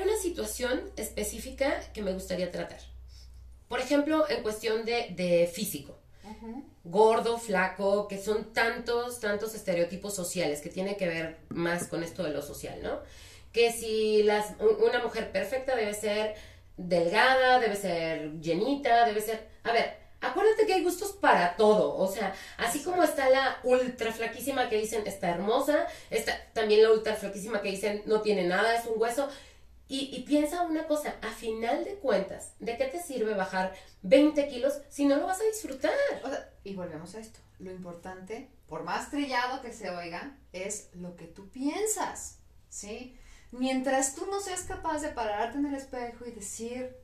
una 0.03 0.17
situación 0.17 0.82
específica 0.95 1.80
que 1.93 2.01
me 2.01 2.13
gustaría 2.13 2.51
tratar. 2.51 2.80
Por 3.67 3.80
ejemplo, 3.80 4.27
en 4.27 4.41
cuestión 4.41 4.86
de, 4.86 5.49
físico. 5.53 5.99
Gordo, 6.84 7.38
flaco, 7.38 8.08
que 8.08 8.17
son 8.17 8.53
tantos, 8.53 9.19
tantos 9.19 9.53
estereotipos 9.53 10.15
sociales 10.15 10.62
que 10.62 10.69
tiene 10.69 10.97
que 10.97 11.08
ver 11.08 11.38
más 11.49 11.88
con 11.88 12.03
esto 12.03 12.23
de 12.23 12.32
lo 12.32 12.41
social, 12.41 12.80
¿no? 12.82 12.99
Que 13.51 13.71
si 13.71 14.23
las, 14.23 14.53
una 14.60 15.01
mujer 15.03 15.32
perfecta 15.32 15.75
debe 15.75 15.93
ser 15.93 16.36
delgada, 16.75 17.60
debe 17.60 17.75
ser 17.75 18.39
llenita, 18.41 19.06
debe 19.06 19.21
ser... 19.21 19.47
A 19.63 19.71
ver, 19.71 19.95
Acuérdate 20.19 20.65
que 20.65 20.73
hay 20.73 20.84
gustos 20.84 21.12
para 21.12 21.56
todo, 21.56 21.95
o 21.95 22.12
sea, 22.12 22.34
así 22.58 22.82
como 22.82 23.03
está 23.03 23.30
la 23.30 23.60
ultra 23.63 24.12
flaquísima 24.12 24.67
que 24.67 24.77
dicen 24.77 25.06
está 25.06 25.30
hermosa, 25.30 25.86
está 26.10 26.34
también 26.53 26.82
la 26.82 26.91
ultra 26.91 27.15
flaquísima 27.15 27.62
que 27.62 27.69
dicen 27.69 28.01
no 28.08 28.21
tiene 28.21 28.43
nada, 28.45 28.75
es 28.75 28.86
un 28.88 28.99
hueso. 28.99 29.30
Y, 29.89 30.13
y, 30.13 30.23
piensa 30.23 30.63
una 30.63 30.86
cosa, 30.86 31.15
a 31.21 31.30
final 31.30 31.86
de 31.86 31.95
cuentas, 31.95 32.51
¿de 32.60 32.75
qué 32.75 32.86
te 32.86 33.01
sirve 33.01 33.36
bajar 33.36 33.73
20 34.01 34.49
kilos 34.49 34.82
si 34.89 35.06
no 35.06 35.15
lo 35.15 35.27
vas 35.27 35.39
a 35.39 35.45
disfrutar? 35.45 35.93
y 36.65 36.75
volvemos 36.75 37.15
a 37.15 37.19
esto, 37.19 37.39
lo 37.60 37.71
importante, 37.71 38.49
por 38.67 38.84
más 38.84 39.10
trillado 39.10 39.62
que 39.62 39.71
se 39.71 39.89
oiga, 39.89 40.36
es 40.51 40.89
lo 40.93 41.15
que 41.15 41.25
tú 41.25 41.47
piensas, 41.49 42.39
¿sí? 42.67 43.17
Mientras 43.51 44.15
tú 44.15 44.25
no 44.25 44.41
seas 44.41 44.63
capaz 44.63 44.99
de 44.99 45.10
pararte 45.10 45.58
en 45.58 45.67
el 45.67 45.75
espejo 45.75 46.25
y 46.25 46.32
decir 46.32 46.97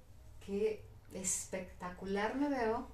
que 0.46 0.84
espectacular 1.14 2.36
me 2.36 2.50
veo, 2.50 2.90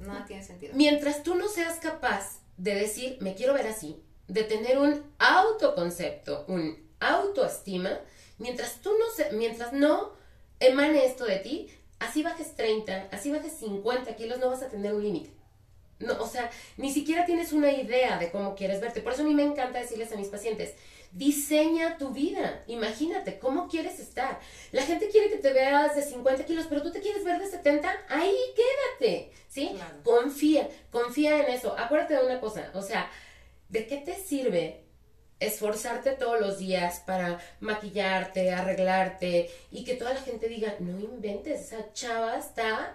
no 0.00 0.24
tiene 0.24 0.42
sentido. 0.42 0.72
Mientras 0.74 1.22
tú 1.22 1.34
no 1.34 1.48
seas 1.48 1.78
capaz 1.78 2.40
de 2.56 2.74
decir, 2.74 3.18
me 3.20 3.34
quiero 3.34 3.54
ver 3.54 3.66
así, 3.66 4.02
de 4.28 4.44
tener 4.44 4.78
un 4.78 5.02
autoconcepto, 5.18 6.44
un 6.48 6.90
autoestima, 7.00 7.98
mientras 8.38 8.80
tú 8.80 8.90
no, 8.98 9.04
se, 9.14 9.32
mientras 9.32 9.72
no 9.72 10.12
emane 10.60 11.06
esto 11.06 11.24
de 11.24 11.38
ti, 11.38 11.70
así 11.98 12.22
bajes 12.22 12.54
30, 12.54 13.08
así 13.10 13.30
bajes 13.30 13.52
50 13.54 14.14
kilos, 14.16 14.38
no 14.38 14.50
vas 14.50 14.62
a 14.62 14.68
tener 14.68 14.94
un 14.94 15.02
límite. 15.02 15.30
No, 16.02 16.22
o 16.22 16.26
sea, 16.26 16.50
ni 16.76 16.92
siquiera 16.92 17.24
tienes 17.24 17.52
una 17.52 17.72
idea 17.72 18.18
de 18.18 18.30
cómo 18.30 18.54
quieres 18.54 18.80
verte. 18.80 19.00
Por 19.00 19.12
eso 19.12 19.22
a 19.22 19.26
mí 19.26 19.34
me 19.34 19.44
encanta 19.44 19.78
decirles 19.78 20.12
a 20.12 20.16
mis 20.16 20.28
pacientes, 20.28 20.74
Diseña 21.12 21.98
tu 21.98 22.08
vida. 22.10 22.64
Imagínate 22.66 23.38
cómo 23.38 23.68
quieres 23.68 24.00
estar. 24.00 24.40
La 24.72 24.82
gente 24.82 25.08
quiere 25.08 25.28
que 25.28 25.36
te 25.36 25.52
veas 25.52 25.94
de 25.94 26.02
50 26.02 26.46
kilos, 26.46 26.66
pero 26.70 26.82
tú 26.82 26.90
te 26.90 27.02
quieres 27.02 27.22
ver 27.22 27.38
de 27.38 27.48
70. 27.48 27.94
Ahí 28.08 28.34
quédate. 28.56 29.30
¿Sí? 29.46 29.76
Confía, 30.02 30.70
confía 30.90 31.44
en 31.44 31.52
eso. 31.52 31.78
Acuérdate 31.78 32.14
de 32.14 32.24
una 32.24 32.40
cosa. 32.40 32.70
O 32.74 32.80
sea, 32.80 33.10
¿de 33.68 33.86
qué 33.86 33.98
te 33.98 34.14
sirve 34.14 34.84
esforzarte 35.38 36.12
todos 36.12 36.40
los 36.40 36.58
días 36.58 37.00
para 37.00 37.38
maquillarte, 37.60 38.50
arreglarte 38.52 39.50
y 39.70 39.84
que 39.84 39.96
toda 39.96 40.14
la 40.14 40.20
gente 40.20 40.48
diga, 40.48 40.76
no 40.78 40.98
inventes, 40.98 41.60
esa 41.60 41.92
chava 41.92 42.38
está 42.38 42.94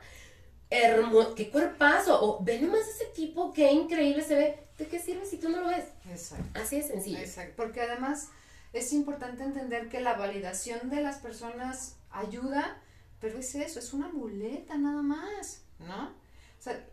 hermoso, 0.69 1.36
qué 1.36 1.49
cuerpazo, 1.49 2.19
o 2.21 2.43
ve 2.43 2.60
nomás 2.60 2.88
ese 2.88 3.06
tipo, 3.06 3.53
qué 3.53 3.71
increíble 3.71 4.23
se 4.23 4.36
ve, 4.36 4.60
¿de 4.77 4.88
qué 4.88 4.99
sirve 4.99 5.25
si 5.25 5.38
tú 5.38 5.49
no 5.49 5.62
lo 5.62 5.69
ves? 5.69 5.86
Exacto. 6.10 6.60
Así 6.60 6.77
es 6.77 6.88
sencillo. 6.88 7.19
Exacto, 7.19 7.53
porque 7.56 7.82
además 7.82 8.30
es 8.73 8.91
importante 8.93 9.43
entender 9.43 9.89
que 9.89 10.01
la 10.01 10.13
validación 10.13 10.89
de 10.89 11.01
las 11.01 11.17
personas 11.17 11.95
ayuda, 12.12 12.82
pero 13.19 13.39
es 13.39 13.56
eso, 13.56 13.80
es 13.80 13.93
una 13.93 14.10
muleta 14.10 14.77
nada 14.77 15.01
más, 15.01 15.62
¿no? 15.80 16.08
O 16.08 16.62
sea, 16.62 16.86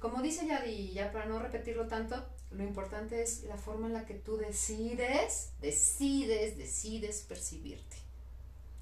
como 0.00 0.22
dice 0.22 0.46
Yadi, 0.46 0.92
ya 0.92 1.12
para 1.12 1.26
no 1.26 1.38
repetirlo 1.38 1.88
tanto, 1.88 2.26
lo 2.50 2.62
importante 2.62 3.22
es 3.22 3.44
la 3.44 3.56
forma 3.56 3.86
en 3.86 3.94
la 3.94 4.06
que 4.06 4.14
tú 4.14 4.36
decides, 4.36 5.52
decides, 5.60 6.56
decides 6.56 7.22
percibirte, 7.22 7.96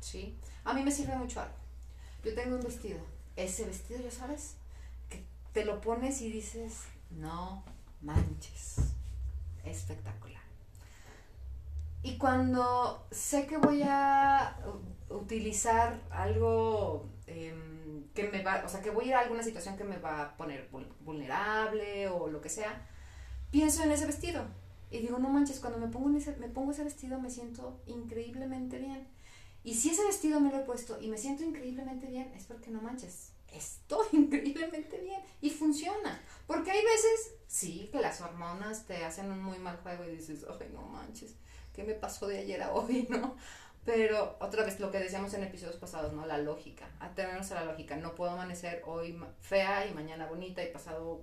¿sí? 0.00 0.36
A 0.64 0.74
mí 0.74 0.82
me 0.82 0.90
sirve 0.90 1.16
mucho 1.16 1.40
algo. 1.40 1.56
Yo 2.24 2.34
tengo 2.34 2.56
un 2.56 2.62
vestido 2.62 2.98
ese 3.36 3.64
vestido, 3.64 4.00
ya 4.00 4.10
sabes, 4.10 4.56
que 5.08 5.24
te 5.52 5.64
lo 5.64 5.80
pones 5.80 6.20
y 6.22 6.30
dices, 6.30 6.82
no 7.10 7.64
manches, 8.00 8.76
espectacular. 9.64 10.42
Y 12.02 12.18
cuando 12.18 13.06
sé 13.10 13.46
que 13.46 13.56
voy 13.56 13.82
a 13.82 14.58
utilizar 15.08 16.02
algo 16.10 17.08
em, 17.26 18.04
que 18.14 18.28
me 18.28 18.42
va, 18.42 18.62
o 18.64 18.68
sea, 18.68 18.82
que 18.82 18.90
voy 18.90 19.06
a 19.06 19.08
ir 19.08 19.14
a 19.14 19.20
alguna 19.20 19.42
situación 19.42 19.76
que 19.76 19.84
me 19.84 19.96
va 19.96 20.22
a 20.22 20.36
poner 20.36 20.68
vulnerable 21.00 22.08
o 22.08 22.28
lo 22.28 22.42
que 22.42 22.50
sea, 22.50 22.86
pienso 23.50 23.82
en 23.82 23.92
ese 23.92 24.06
vestido. 24.06 24.44
Y 24.90 24.98
digo, 24.98 25.18
no 25.18 25.30
manches, 25.30 25.60
cuando 25.60 25.78
me 25.78 25.88
pongo, 25.88 26.16
ese, 26.16 26.36
me 26.36 26.48
pongo 26.48 26.72
ese 26.72 26.84
vestido 26.84 27.18
me 27.18 27.30
siento 27.30 27.80
increíblemente 27.86 28.78
bien. 28.78 29.08
Y 29.64 29.74
si 29.74 29.90
ese 29.90 30.04
vestido 30.04 30.40
me 30.40 30.50
lo 30.50 30.58
he 30.58 30.64
puesto 30.64 31.00
y 31.00 31.08
me 31.08 31.16
siento 31.16 31.42
increíblemente 31.42 32.06
bien, 32.06 32.30
es 32.36 32.44
porque 32.44 32.70
no 32.70 32.82
manches, 32.82 33.32
estoy 33.50 34.06
increíblemente 34.12 35.00
bien 35.00 35.22
y 35.40 35.50
funciona. 35.50 36.20
Porque 36.46 36.70
hay 36.70 36.84
veces, 36.84 37.34
sí, 37.46 37.88
que 37.90 38.00
las 38.00 38.20
hormonas 38.20 38.86
te 38.86 39.04
hacen 39.04 39.32
un 39.32 39.42
muy 39.42 39.58
mal 39.58 39.78
juego 39.78 40.04
y 40.04 40.16
dices, 40.16 40.44
ay, 40.48 40.68
no 40.72 40.82
manches, 40.82 41.34
¿qué 41.72 41.82
me 41.82 41.94
pasó 41.94 42.26
de 42.26 42.38
ayer 42.38 42.62
a 42.62 42.72
hoy, 42.72 43.06
no? 43.10 43.36
Pero 43.86 44.36
otra 44.40 44.64
vez 44.64 44.80
lo 44.80 44.90
que 44.90 44.98
decíamos 44.98 45.32
en 45.34 45.44
episodios 45.44 45.76
pasados, 45.76 46.12
¿no? 46.12 46.26
La 46.26 46.38
lógica, 46.38 46.88
atenernos 47.00 47.50
a 47.52 47.56
la 47.56 47.64
lógica. 47.64 47.96
No 47.96 48.14
puedo 48.14 48.30
amanecer 48.30 48.82
hoy 48.86 49.18
fea 49.40 49.86
y 49.86 49.92
mañana 49.92 50.26
bonita 50.26 50.62
y 50.62 50.72
pasado 50.72 51.22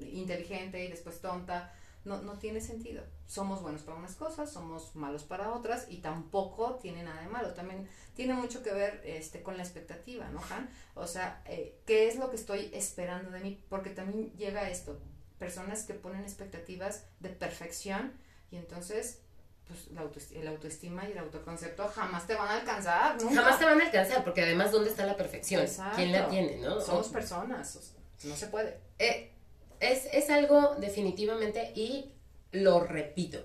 inteligente 0.00 0.84
y 0.84 0.88
después 0.88 1.20
tonta 1.20 1.72
no, 2.04 2.22
no 2.22 2.38
tiene 2.38 2.60
sentido. 2.60 3.02
Somos 3.26 3.62
buenos 3.62 3.82
para 3.82 3.96
unas 3.96 4.14
cosas, 4.14 4.52
somos 4.52 4.94
malos 4.94 5.24
para 5.24 5.52
otras 5.52 5.86
y 5.88 5.98
tampoco 5.98 6.76
tiene 6.76 7.02
nada 7.02 7.22
de 7.22 7.28
malo. 7.28 7.54
También 7.54 7.88
tiene 8.14 8.34
mucho 8.34 8.62
que 8.62 8.72
ver 8.72 9.00
este, 9.04 9.42
con 9.42 9.56
la 9.56 9.62
expectativa, 9.62 10.28
¿no, 10.28 10.40
Han? 10.50 10.68
O 10.94 11.06
sea, 11.06 11.42
eh, 11.46 11.80
¿qué 11.86 12.08
es 12.08 12.16
lo 12.16 12.30
que 12.30 12.36
estoy 12.36 12.70
esperando 12.72 13.30
de 13.30 13.40
mí? 13.40 13.62
Porque 13.68 13.90
también 13.90 14.32
llega 14.36 14.68
esto. 14.70 15.00
personas 15.38 15.84
que 15.84 15.94
ponen 15.94 16.22
expectativas 16.22 17.06
de 17.20 17.30
perfección 17.30 18.12
y 18.50 18.56
entonces 18.56 19.20
pues 19.66 19.90
la 19.92 20.02
autoestima, 20.02 20.40
el 20.40 20.48
autoestima 20.48 21.08
y 21.08 21.12
el 21.12 21.18
autoconcepto 21.18 21.88
jamás 21.88 22.26
te 22.26 22.34
van 22.34 22.48
a 22.48 22.56
alcanzar, 22.60 23.20
nunca. 23.20 23.42
Jamás 23.42 23.58
te 23.58 23.64
van 23.64 23.80
a 23.80 23.84
alcanzar, 23.86 24.22
porque 24.22 24.42
además, 24.42 24.70
¿dónde 24.72 24.90
está 24.90 25.06
la 25.06 25.16
perfección? 25.16 25.66
¿Quién 25.96 26.12
la 26.12 26.28
tiene, 26.28 26.58
no? 26.58 26.80
Somos 26.80 27.08
personas, 27.08 27.94
no 28.24 28.36
se 28.36 28.46
puede. 28.48 28.78
Eh, 28.98 29.33
es, 29.80 30.06
es 30.12 30.30
algo 30.30 30.76
definitivamente 30.78 31.72
y 31.74 32.12
lo 32.52 32.80
repito. 32.80 33.38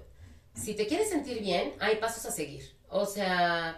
Si 0.53 0.73
te 0.73 0.87
quieres 0.87 1.09
sentir 1.09 1.41
bien, 1.41 1.73
hay 1.79 1.97
pasos 1.97 2.25
a 2.25 2.31
seguir. 2.31 2.75
O 2.89 3.05
sea, 3.05 3.77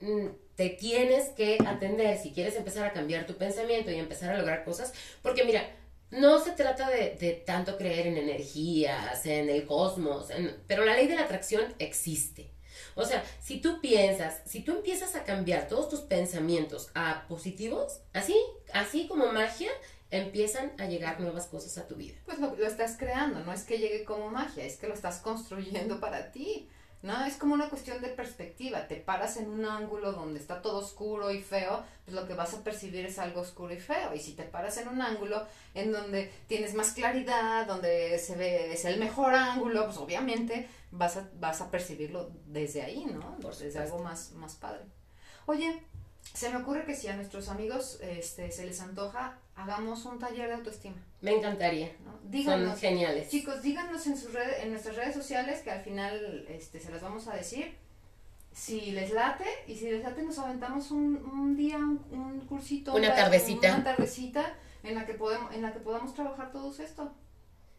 mm, 0.00 0.26
te 0.56 0.70
tienes 0.70 1.30
que 1.30 1.58
atender 1.66 2.18
si 2.18 2.32
quieres 2.32 2.56
empezar 2.56 2.86
a 2.86 2.92
cambiar 2.92 3.26
tu 3.26 3.36
pensamiento 3.36 3.90
y 3.90 3.96
empezar 3.96 4.34
a 4.34 4.38
lograr 4.38 4.64
cosas. 4.64 4.92
Porque 5.22 5.44
mira, 5.44 5.64
no 6.10 6.38
se 6.38 6.52
trata 6.52 6.90
de, 6.90 7.42
tanto 7.46 7.78
creer 7.78 8.06
en 8.06 8.18
energías, 8.18 9.24
en 9.24 9.48
el 9.48 9.64
cosmos, 9.64 10.28
pero 10.66 10.84
la 10.84 10.94
ley 10.94 11.08
de 11.08 11.16
la 11.16 11.22
atracción 11.22 11.74
existe. 11.78 12.50
O 12.94 13.04
sea, 13.04 13.24
si 13.40 13.60
tú 13.60 13.80
piensas, 13.80 14.42
si 14.44 14.60
tú 14.60 14.72
empiezas 14.72 15.14
a 15.14 15.24
cambiar 15.24 15.68
todos 15.68 15.88
tus 15.88 16.00
pensamientos 16.00 16.90
a 16.94 17.26
positivos, 17.28 18.00
así, 18.12 18.36
así 18.74 19.08
como 19.08 19.32
magia, 19.32 19.70
empiezan 20.12 20.72
a 20.78 20.86
llegar 20.86 21.20
nuevas 21.20 21.46
cosas 21.48 21.76
a 21.78 21.88
tu 21.88 21.96
vida. 21.96 22.14
Pues 22.24 22.38
lo, 22.38 22.54
lo 22.54 22.66
estás 22.66 22.96
creando, 22.96 23.40
no 23.40 23.52
es 23.52 23.64
que 23.64 23.78
llegue 23.78 24.04
como 24.04 24.30
magia, 24.30 24.64
es 24.64 24.76
que 24.76 24.86
lo 24.86 24.94
estás 24.94 25.18
construyendo 25.18 25.98
para 25.98 26.30
ti. 26.30 26.68
¿no? 27.02 27.24
Es 27.24 27.34
como 27.34 27.54
una 27.54 27.68
cuestión 27.68 28.00
de 28.00 28.08
perspectiva. 28.08 28.86
Te 28.86 28.96
paras 28.96 29.36
en 29.36 29.50
un 29.50 29.64
ángulo 29.64 30.12
donde 30.12 30.38
está 30.38 30.62
todo 30.62 30.78
oscuro 30.78 31.32
y 31.32 31.42
feo, 31.42 31.84
pues 32.04 32.14
lo 32.14 32.26
que 32.26 32.34
vas 32.34 32.54
a 32.54 32.62
percibir 32.62 33.04
es 33.04 33.18
algo 33.18 33.40
oscuro 33.40 33.74
y 33.74 33.80
feo. 33.80 34.14
Y 34.14 34.20
si 34.20 34.34
te 34.34 34.44
paras 34.44 34.76
en 34.78 34.88
un 34.88 35.02
ángulo 35.02 35.44
en 35.74 35.90
donde 35.90 36.32
tienes 36.46 36.74
más 36.74 36.92
claridad, 36.92 37.66
donde 37.66 38.18
se 38.18 38.36
ve, 38.36 38.72
es 38.72 38.84
el 38.84 39.00
mejor 39.00 39.34
ángulo, 39.34 39.86
pues 39.86 39.96
obviamente 39.96 40.68
vas 40.92 41.16
a, 41.16 41.28
vas 41.40 41.60
a 41.60 41.70
percibirlo 41.70 42.30
desde 42.46 42.82
ahí, 42.82 43.04
¿no? 43.04 43.36
desde 43.40 43.78
algo 43.78 43.98
más, 43.98 44.32
más 44.32 44.54
padre. 44.54 44.82
Oye, 45.46 45.82
se 46.34 46.48
me 46.50 46.56
ocurre 46.56 46.84
que 46.84 46.94
si 46.94 47.08
a 47.08 47.16
nuestros 47.16 47.48
amigos 47.48 47.98
este, 48.00 48.50
se 48.50 48.64
les 48.64 48.80
antoja, 48.80 49.38
hagamos 49.54 50.04
un 50.06 50.18
taller 50.18 50.48
de 50.48 50.54
autoestima. 50.54 50.96
Me 51.20 51.32
encantaría. 51.32 51.90
Díganos, 52.24 52.70
Son 52.70 52.78
geniales. 52.78 53.28
Chicos, 53.28 53.62
díganos 53.62 54.06
en, 54.06 54.16
sus 54.16 54.32
redes, 54.32 54.62
en 54.62 54.70
nuestras 54.70 54.96
redes 54.96 55.14
sociales 55.14 55.60
que 55.60 55.70
al 55.70 55.82
final 55.82 56.46
este, 56.48 56.80
se 56.80 56.90
las 56.90 57.02
vamos 57.02 57.28
a 57.28 57.34
decir. 57.34 57.76
Si 58.52 58.92
les 58.92 59.12
late, 59.12 59.44
y 59.66 59.76
si 59.76 59.90
les 59.90 60.02
late 60.02 60.22
nos 60.22 60.38
aventamos 60.38 60.90
un, 60.90 61.16
un 61.16 61.56
día, 61.56 61.78
un, 61.78 62.44
cursito. 62.48 62.94
Una 62.94 63.14
tardecita. 63.14 63.74
Una 63.74 63.84
tardecita 63.84 64.54
en 64.82 64.94
la 64.94 65.06
que, 65.06 65.14
podemos, 65.14 65.54
en 65.54 65.62
la 65.62 65.72
que 65.72 65.80
podamos 65.80 66.14
trabajar 66.14 66.52
todo 66.52 66.70
esto. 66.82 67.12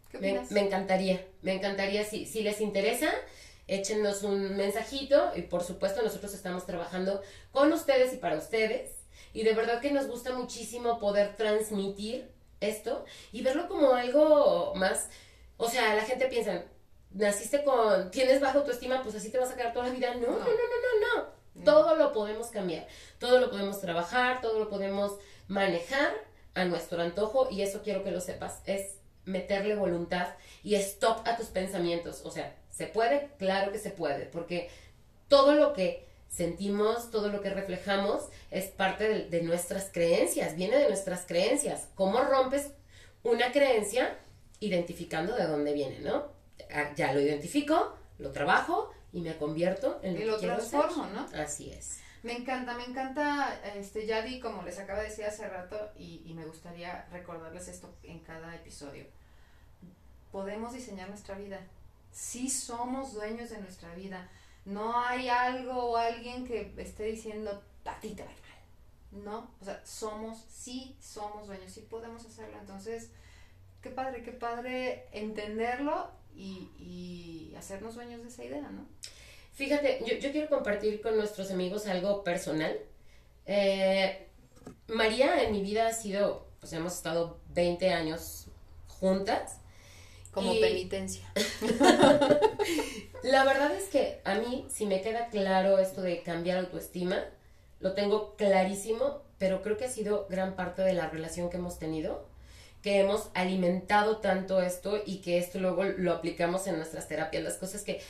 ¿Qué 0.09 0.17
opinas? 0.17 0.51
Me, 0.51 0.61
encantaría, 0.61 1.25
me 1.41 1.53
encantaría. 1.53 2.03
Si, 2.05 2.25
si 2.25 2.43
les 2.43 2.61
interesa, 2.61 3.09
échenos 3.67 4.23
un 4.23 4.55
mensajito 4.55 5.31
y 5.35 5.43
por 5.43 5.63
supuesto 5.63 6.01
nosotros 6.01 6.33
estamos 6.33 6.65
trabajando 6.65 7.21
con 7.51 7.71
ustedes 7.71 8.13
y 8.13 8.17
para 8.17 8.37
ustedes. 8.37 8.91
Y 9.33 9.43
de 9.43 9.53
verdad 9.53 9.81
que 9.81 9.91
nos 9.91 10.07
gusta 10.07 10.33
muchísimo 10.33 10.99
poder 10.99 11.35
transmitir 11.35 12.29
esto 12.59 13.05
y 13.31 13.41
verlo 13.41 13.67
como 13.67 13.93
algo 13.93 14.73
más, 14.75 15.09
o 15.57 15.69
sea, 15.69 15.95
la 15.95 16.03
gente 16.03 16.27
piensa, 16.27 16.63
naciste 17.11 17.63
con, 17.63 18.11
tienes 18.11 18.41
baja 18.41 18.59
autoestima, 18.59 19.01
pues 19.03 19.15
así 19.15 19.29
te 19.29 19.37
vas 19.37 19.51
a 19.51 19.55
quedar 19.55 19.73
toda 19.73 19.87
la 19.87 19.93
vida. 19.93 20.13
No, 20.15 20.27
no, 20.27 20.37
no, 20.37 20.39
no, 20.39 20.45
no, 20.45 21.23
no. 21.55 21.63
Todo 21.63 21.95
lo 21.95 22.13
podemos 22.13 22.47
cambiar, 22.47 22.87
todo 23.19 23.39
lo 23.39 23.51
podemos 23.51 23.79
trabajar, 23.79 24.41
todo 24.41 24.59
lo 24.59 24.69
podemos 24.69 25.19
manejar 25.47 26.13
a 26.55 26.65
nuestro 26.65 27.01
antojo 27.01 27.47
y 27.51 27.61
eso 27.61 27.81
quiero 27.83 28.03
que 28.03 28.11
lo 28.11 28.21
sepas, 28.21 28.61
es 28.65 28.97
meterle 29.25 29.75
voluntad 29.75 30.29
y 30.63 30.75
stop 30.75 31.27
a 31.27 31.37
tus 31.37 31.47
pensamientos. 31.47 32.21
O 32.25 32.31
sea, 32.31 32.55
¿se 32.69 32.87
puede? 32.87 33.29
Claro 33.37 33.71
que 33.71 33.79
se 33.79 33.89
puede, 33.89 34.25
porque 34.25 34.69
todo 35.27 35.53
lo 35.53 35.73
que 35.73 36.07
sentimos, 36.29 37.11
todo 37.11 37.29
lo 37.29 37.41
que 37.41 37.49
reflejamos 37.49 38.29
es 38.49 38.65
parte 38.65 39.25
de, 39.25 39.41
nuestras 39.43 39.89
creencias, 39.91 40.55
viene 40.55 40.77
de 40.77 40.87
nuestras 40.87 41.25
creencias. 41.25 41.87
¿Cómo 41.95 42.21
rompes 42.21 42.71
una 43.23 43.51
creencia? 43.51 44.17
Identificando 44.59 45.35
de 45.35 45.45
dónde 45.45 45.73
viene, 45.73 45.99
¿no? 45.99 46.27
Ah, 46.71 46.91
ya 46.95 47.13
lo 47.13 47.19
identifico, 47.19 47.95
lo 48.17 48.31
trabajo 48.31 48.91
y 49.11 49.21
me 49.21 49.35
convierto 49.37 49.99
en 50.01 50.15
lo 50.15 50.21
y 50.21 50.25
lo 50.25 50.37
transformo, 50.37 51.05
¿no? 51.07 51.27
Así 51.35 51.71
es. 51.71 52.02
Me 52.23 52.37
encanta, 52.37 52.73
me 52.75 52.85
encanta, 52.85 53.59
este, 53.75 54.05
Yadi, 54.05 54.39
como 54.39 54.63
les 54.63 54.79
acaba 54.79 54.99
de 54.99 55.09
decir 55.09 55.25
hace 55.25 55.47
rato, 55.47 55.91
y, 55.97 56.23
y 56.25 56.33
me 56.33 56.45
gustaría 56.45 57.05
recordarles 57.11 57.67
esto 57.67 57.93
en 58.03 58.19
cada 58.19 58.55
episodio. 58.55 59.05
Podemos 60.31 60.73
diseñar 60.73 61.09
nuestra 61.09 61.37
vida. 61.37 61.59
Sí 62.11 62.49
somos 62.49 63.13
dueños 63.13 63.49
de 63.49 63.59
nuestra 63.59 63.93
vida 63.93 64.29
no 64.65 64.97
hay 64.97 65.27
algo 65.29 65.91
o 65.91 65.97
alguien 65.97 66.45
que 66.45 66.73
esté 66.77 67.03
diciendo, 67.03 67.61
a 67.85 67.99
ti 67.99 68.09
te 68.11 68.23
va 68.23 68.29
mal. 68.29 69.23
No, 69.23 69.51
o 69.61 69.65
sea, 69.65 69.85
somos, 69.85 70.45
sí 70.49 70.95
somos 71.01 71.47
dueños, 71.47 71.71
sí 71.71 71.81
podemos 71.81 72.25
hacerlo. 72.25 72.57
Entonces, 72.59 73.11
qué 73.81 73.89
padre, 73.89 74.23
qué 74.23 74.31
padre 74.31 75.07
entenderlo 75.11 76.11
y, 76.33 76.71
y 76.79 77.55
hacernos 77.57 77.95
dueños 77.95 78.21
de 78.21 78.29
esa 78.29 78.43
idea, 78.45 78.69
¿no? 78.69 78.87
Fíjate, 79.53 79.99
yo, 80.05 80.17
yo 80.17 80.31
quiero 80.31 80.49
compartir 80.49 81.01
con 81.01 81.15
nuestros 81.15 81.51
amigos 81.51 81.85
algo 81.87 82.23
personal. 82.23 82.75
Eh, 83.45 84.27
María 84.87 85.43
en 85.43 85.51
mi 85.51 85.61
vida 85.61 85.87
ha 85.87 85.93
sido, 85.93 86.47
pues 86.59 86.73
hemos 86.73 86.93
estado 86.93 87.39
20 87.53 87.91
años 87.91 88.47
juntas 88.87 89.59
como 90.31 90.59
penitencia. 90.59 91.31
la 93.23 93.43
verdad 93.43 93.75
es 93.75 93.89
que 93.89 94.21
a 94.23 94.35
mí, 94.35 94.65
si 94.69 94.87
me 94.87 95.01
queda 95.01 95.27
claro 95.27 95.77
esto 95.77 96.01
de 96.01 96.23
cambiar 96.23 96.57
autoestima, 96.57 97.23
lo 97.79 97.93
tengo 97.93 98.35
clarísimo, 98.35 99.21
pero 99.37 99.61
creo 99.61 99.77
que 99.77 99.85
ha 99.85 99.89
sido 99.89 100.25
gran 100.29 100.55
parte 100.55 100.81
de 100.81 100.93
la 100.93 101.09
relación 101.09 101.51
que 101.51 101.57
hemos 101.57 101.77
tenido, 101.77 102.25
que 102.81 102.99
hemos 102.99 103.29
alimentado 103.35 104.17
tanto 104.17 104.61
esto 104.61 104.99
y 105.05 105.17
que 105.17 105.37
esto 105.37 105.59
luego 105.59 105.83
lo 105.83 106.11
aplicamos 106.11 106.65
en 106.65 106.77
nuestras 106.77 107.07
terapias. 107.07 107.43
Las 107.43 107.55
cosas 107.55 107.83
que 107.83 108.01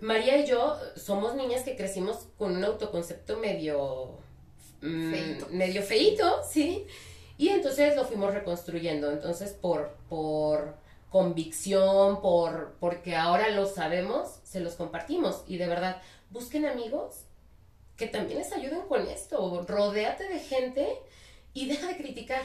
María 0.00 0.38
y 0.38 0.46
yo 0.46 0.76
somos 0.96 1.34
niñas 1.34 1.62
que 1.62 1.76
crecimos 1.76 2.28
con 2.38 2.56
un 2.56 2.64
autoconcepto 2.64 3.38
medio... 3.38 4.18
Mm, 4.82 5.14
medio 5.50 5.82
feito, 5.82 6.42
sí. 6.48 6.86
Y 7.38 7.48
entonces 7.48 7.96
lo 7.96 8.04
fuimos 8.04 8.34
reconstruyendo. 8.34 9.10
Entonces, 9.10 9.52
por, 9.52 9.96
por 10.08 10.76
convicción, 11.10 12.20
por 12.20 12.74
porque 12.80 13.16
ahora 13.16 13.48
lo 13.50 13.66
sabemos, 13.66 14.40
se 14.44 14.60
los 14.60 14.74
compartimos. 14.74 15.44
Y 15.46 15.56
de 15.56 15.66
verdad, 15.66 16.02
busquen 16.30 16.66
amigos 16.66 17.24
que 17.96 18.06
también 18.06 18.40
les 18.40 18.52
ayuden 18.52 18.82
con 18.82 19.06
esto. 19.06 19.64
Rodéate 19.66 20.28
de 20.28 20.40
gente 20.40 20.98
y 21.54 21.68
deja 21.68 21.86
de 21.88 21.96
criticar. 21.96 22.42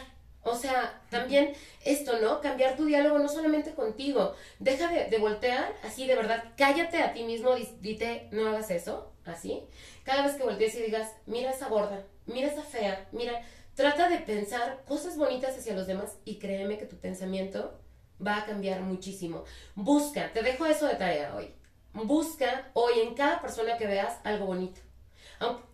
O 0.49 0.55
sea, 0.55 0.99
también 1.12 1.53
esto, 1.85 2.19
¿no? 2.19 2.41
Cambiar 2.41 2.75
tu 2.75 2.85
diálogo 2.85 3.19
no 3.19 3.29
solamente 3.29 3.75
contigo. 3.75 4.33
Deja 4.57 4.88
de, 4.91 5.17
voltear, 5.19 5.75
así 5.83 6.07
de 6.07 6.15
verdad, 6.15 6.43
cállate 6.57 6.97
a 7.03 7.13
ti 7.13 7.23
mismo, 7.23 7.55
dite, 7.81 8.27
no 8.31 8.47
hagas 8.47 8.71
eso, 8.71 9.13
así. 9.25 9.63
Cada 10.03 10.23
vez 10.23 10.33
que 10.35 10.43
voltees 10.43 10.73
y 10.75 10.81
digas, 10.81 11.13
mira 11.27 11.51
esa 11.51 11.69
gorda, 11.69 12.03
mira 12.25 12.47
esa 12.47 12.63
fea, 12.63 13.07
mira, 13.12 13.41
trata 13.75 14.09
de 14.09 14.17
pensar 14.17 14.83
cosas 14.88 15.17
bonitas 15.17 15.55
hacia 15.55 15.75
los 15.75 15.85
demás 15.85 16.17
y 16.25 16.39
créeme 16.39 16.79
que 16.79 16.85
tu 16.85 16.97
pensamiento 16.97 17.79
va 18.25 18.38
a 18.38 18.45
cambiar 18.45 18.81
muchísimo. 18.81 19.43
Busca, 19.75 20.33
te 20.33 20.41
dejo 20.41 20.65
eso 20.65 20.88
de 20.88 20.95
tarea 20.95 21.35
hoy. 21.35 21.53
Busca 21.93 22.71
hoy 22.73 23.01
en 23.01 23.13
cada 23.13 23.39
persona 23.39 23.77
que 23.77 23.85
veas 23.85 24.17
algo 24.23 24.47
bonito. 24.47 24.81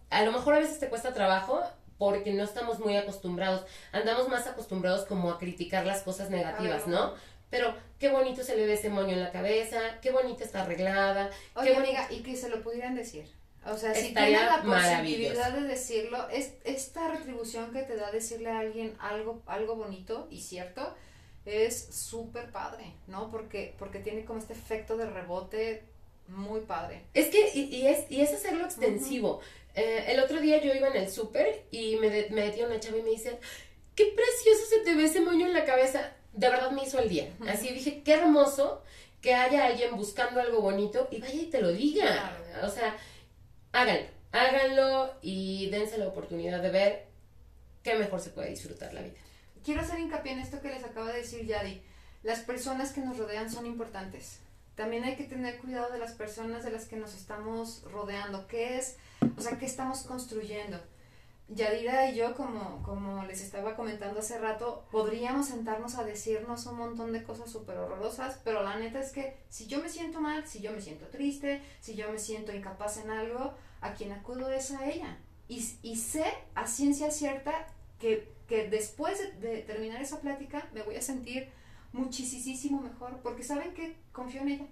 a 0.09 0.23
lo 0.23 0.31
mejor 0.33 0.53
a 0.53 0.59
veces 0.59 0.79
te 0.79 0.89
cuesta 0.89 1.13
trabajo 1.13 1.61
porque 1.97 2.33
no 2.33 2.43
estamos 2.43 2.79
muy 2.79 2.95
acostumbrados. 2.97 3.65
Andamos 3.91 4.27
más 4.29 4.47
acostumbrados 4.47 5.05
como 5.05 5.31
a 5.31 5.39
criticar 5.39 5.85
las 5.85 6.01
cosas 6.03 6.29
negativas, 6.29 6.87
¿no? 6.87 7.13
Pero 7.49 7.73
qué 7.99 8.09
bonito 8.09 8.43
se 8.43 8.55
le 8.55 8.65
ve 8.65 8.73
ese 8.73 8.89
moño 8.89 9.13
en 9.13 9.23
la 9.23 9.31
cabeza, 9.31 9.79
qué 10.01 10.11
bonita 10.11 10.43
está 10.43 10.63
arreglada. 10.63 11.29
Oye, 11.55 11.71
qué 11.71 11.77
amiga, 11.77 12.07
y 12.09 12.21
que 12.21 12.35
se 12.35 12.49
lo 12.49 12.61
pudieran 12.61 12.95
decir. 12.95 13.31
O 13.65 13.77
sea, 13.77 13.95
si 13.95 14.13
tienes 14.13 14.41
la 14.41 14.61
posibilidad 14.61 15.51
de 15.51 15.61
decirlo, 15.61 16.29
es 16.29 16.53
esta 16.63 17.07
retribución 17.07 17.71
que 17.71 17.81
te 17.81 17.95
da 17.95 18.11
decirle 18.11 18.51
a 18.51 18.59
alguien 18.59 18.95
algo, 18.99 19.41
algo 19.47 19.75
bonito 19.75 20.27
y 20.29 20.41
cierto, 20.41 20.93
es 21.45 21.87
súper 21.95 22.51
padre, 22.51 22.93
¿no? 23.07 23.31
Porque, 23.31 23.73
porque 23.79 23.99
tiene 23.99 24.23
como 24.25 24.39
este 24.39 24.53
efecto 24.53 24.97
de 24.97 25.07
rebote 25.09 25.83
muy 26.27 26.61
padre. 26.61 27.03
Es 27.13 27.27
que, 27.27 27.51
y, 27.55 27.87
es, 27.87 28.05
y 28.09 28.21
es 28.21 28.33
hacerlo 28.33 28.65
extensivo. 28.65 29.41
Eh, 29.75 30.05
el 30.07 30.19
otro 30.19 30.39
día 30.39 30.61
yo 30.61 30.73
iba 30.73 30.87
en 30.87 30.95
el 30.95 31.09
súper 31.09 31.65
y 31.71 31.97
me, 31.97 32.09
de, 32.09 32.29
me 32.29 32.65
una 32.65 32.79
chava 32.79 32.97
y 32.97 33.03
me 33.03 33.09
dice, 33.11 33.37
qué 33.95 34.05
precioso 34.15 34.65
se 34.69 34.79
te 34.79 34.95
ve 34.95 35.05
ese 35.05 35.21
moño 35.21 35.45
en 35.45 35.53
la 35.53 35.65
cabeza. 35.65 36.13
De 36.33 36.49
verdad 36.49 36.71
me 36.71 36.83
hizo 36.83 36.99
el 36.99 37.09
día. 37.09 37.33
Así 37.47 37.69
dije, 37.69 38.01
qué 38.03 38.13
hermoso 38.13 38.81
que 39.21 39.33
haya 39.33 39.65
alguien 39.65 39.95
buscando 39.95 40.39
algo 40.39 40.61
bonito 40.61 41.07
y 41.11 41.19
vaya 41.19 41.41
y 41.41 41.45
te 41.45 41.61
lo 41.61 41.71
diga. 41.71 42.37
O 42.63 42.69
sea, 42.69 42.97
háganlo, 43.71 44.07
háganlo 44.31 45.13
y 45.21 45.69
dense 45.69 45.97
la 45.97 46.07
oportunidad 46.07 46.61
de 46.61 46.69
ver 46.69 47.05
qué 47.83 47.95
mejor 47.95 48.19
se 48.19 48.29
puede 48.29 48.49
disfrutar 48.49 48.93
la 48.93 49.01
vida 49.01 49.25
quiero 49.65 49.81
hacer 49.81 49.99
hincapié 49.99 50.33
en 50.33 50.39
esto 50.39 50.61
que 50.61 50.69
les 50.69 50.83
acaba 50.83 51.11
de 51.11 51.19
decir 51.19 51.45
Yadi. 51.45 51.81
las 52.23 52.39
personas 52.41 52.93
que 52.93 53.01
nos 53.01 53.17
rodean 53.17 53.51
son 53.51 53.65
importantes. 53.65 54.39
También 54.75 55.03
hay 55.05 55.15
que 55.15 55.23
tener 55.23 55.57
cuidado 55.59 55.91
de 55.91 55.99
las 55.99 56.13
personas 56.13 56.63
de 56.63 56.71
las 56.71 56.85
que 56.85 56.97
nos 56.97 57.15
estamos 57.15 57.83
rodeando. 57.91 58.45
¿Qué 58.47 58.77
es? 58.77 58.97
O 59.37 59.41
sea, 59.41 59.57
¿qué 59.57 59.65
estamos 59.65 60.03
construyendo? 60.03 60.79
Yadira 61.47 62.09
y 62.09 62.15
yo, 62.15 62.35
como, 62.35 62.81
como 62.81 63.23
les 63.23 63.41
estaba 63.41 63.75
comentando 63.75 64.19
hace 64.19 64.39
rato, 64.39 64.85
podríamos 64.91 65.47
sentarnos 65.47 65.95
a 65.95 66.03
decirnos 66.03 66.65
un 66.65 66.77
montón 66.77 67.13
de 67.13 67.23
cosas 67.23 67.51
súper 67.51 67.77
horrorosas, 67.77 68.39
pero 68.43 68.63
la 68.63 68.77
neta 68.77 68.99
es 68.99 69.11
que 69.11 69.37
si 69.49 69.67
yo 69.67 69.79
me 69.79 69.89
siento 69.89 70.19
mal, 70.19 70.47
si 70.47 70.59
yo 70.61 70.71
me 70.71 70.81
siento 70.81 71.05
triste, 71.07 71.61
si 71.81 71.95
yo 71.95 72.11
me 72.11 72.17
siento 72.17 72.51
incapaz 72.51 72.97
en 72.97 73.11
algo, 73.11 73.53
a 73.81 73.93
quien 73.93 74.11
acudo 74.11 74.49
es 74.49 74.71
a 74.71 74.89
ella. 74.89 75.19
Y, 75.47 75.63
y 75.83 75.97
sé 75.97 76.25
a 76.55 76.65
ciencia 76.65 77.11
cierta 77.11 77.67
que, 77.99 78.33
que 78.47 78.67
después 78.67 79.19
de, 79.19 79.47
de 79.47 79.61
terminar 79.61 80.01
esa 80.01 80.19
plática 80.19 80.67
me 80.73 80.81
voy 80.81 80.95
a 80.95 81.01
sentir 81.01 81.47
muchísimo 81.95 82.81
mejor, 82.81 83.19
porque 83.21 83.43
saben 83.43 83.73
que 83.73 83.95
confío 84.11 84.41
en 84.41 84.49
ella. 84.49 84.67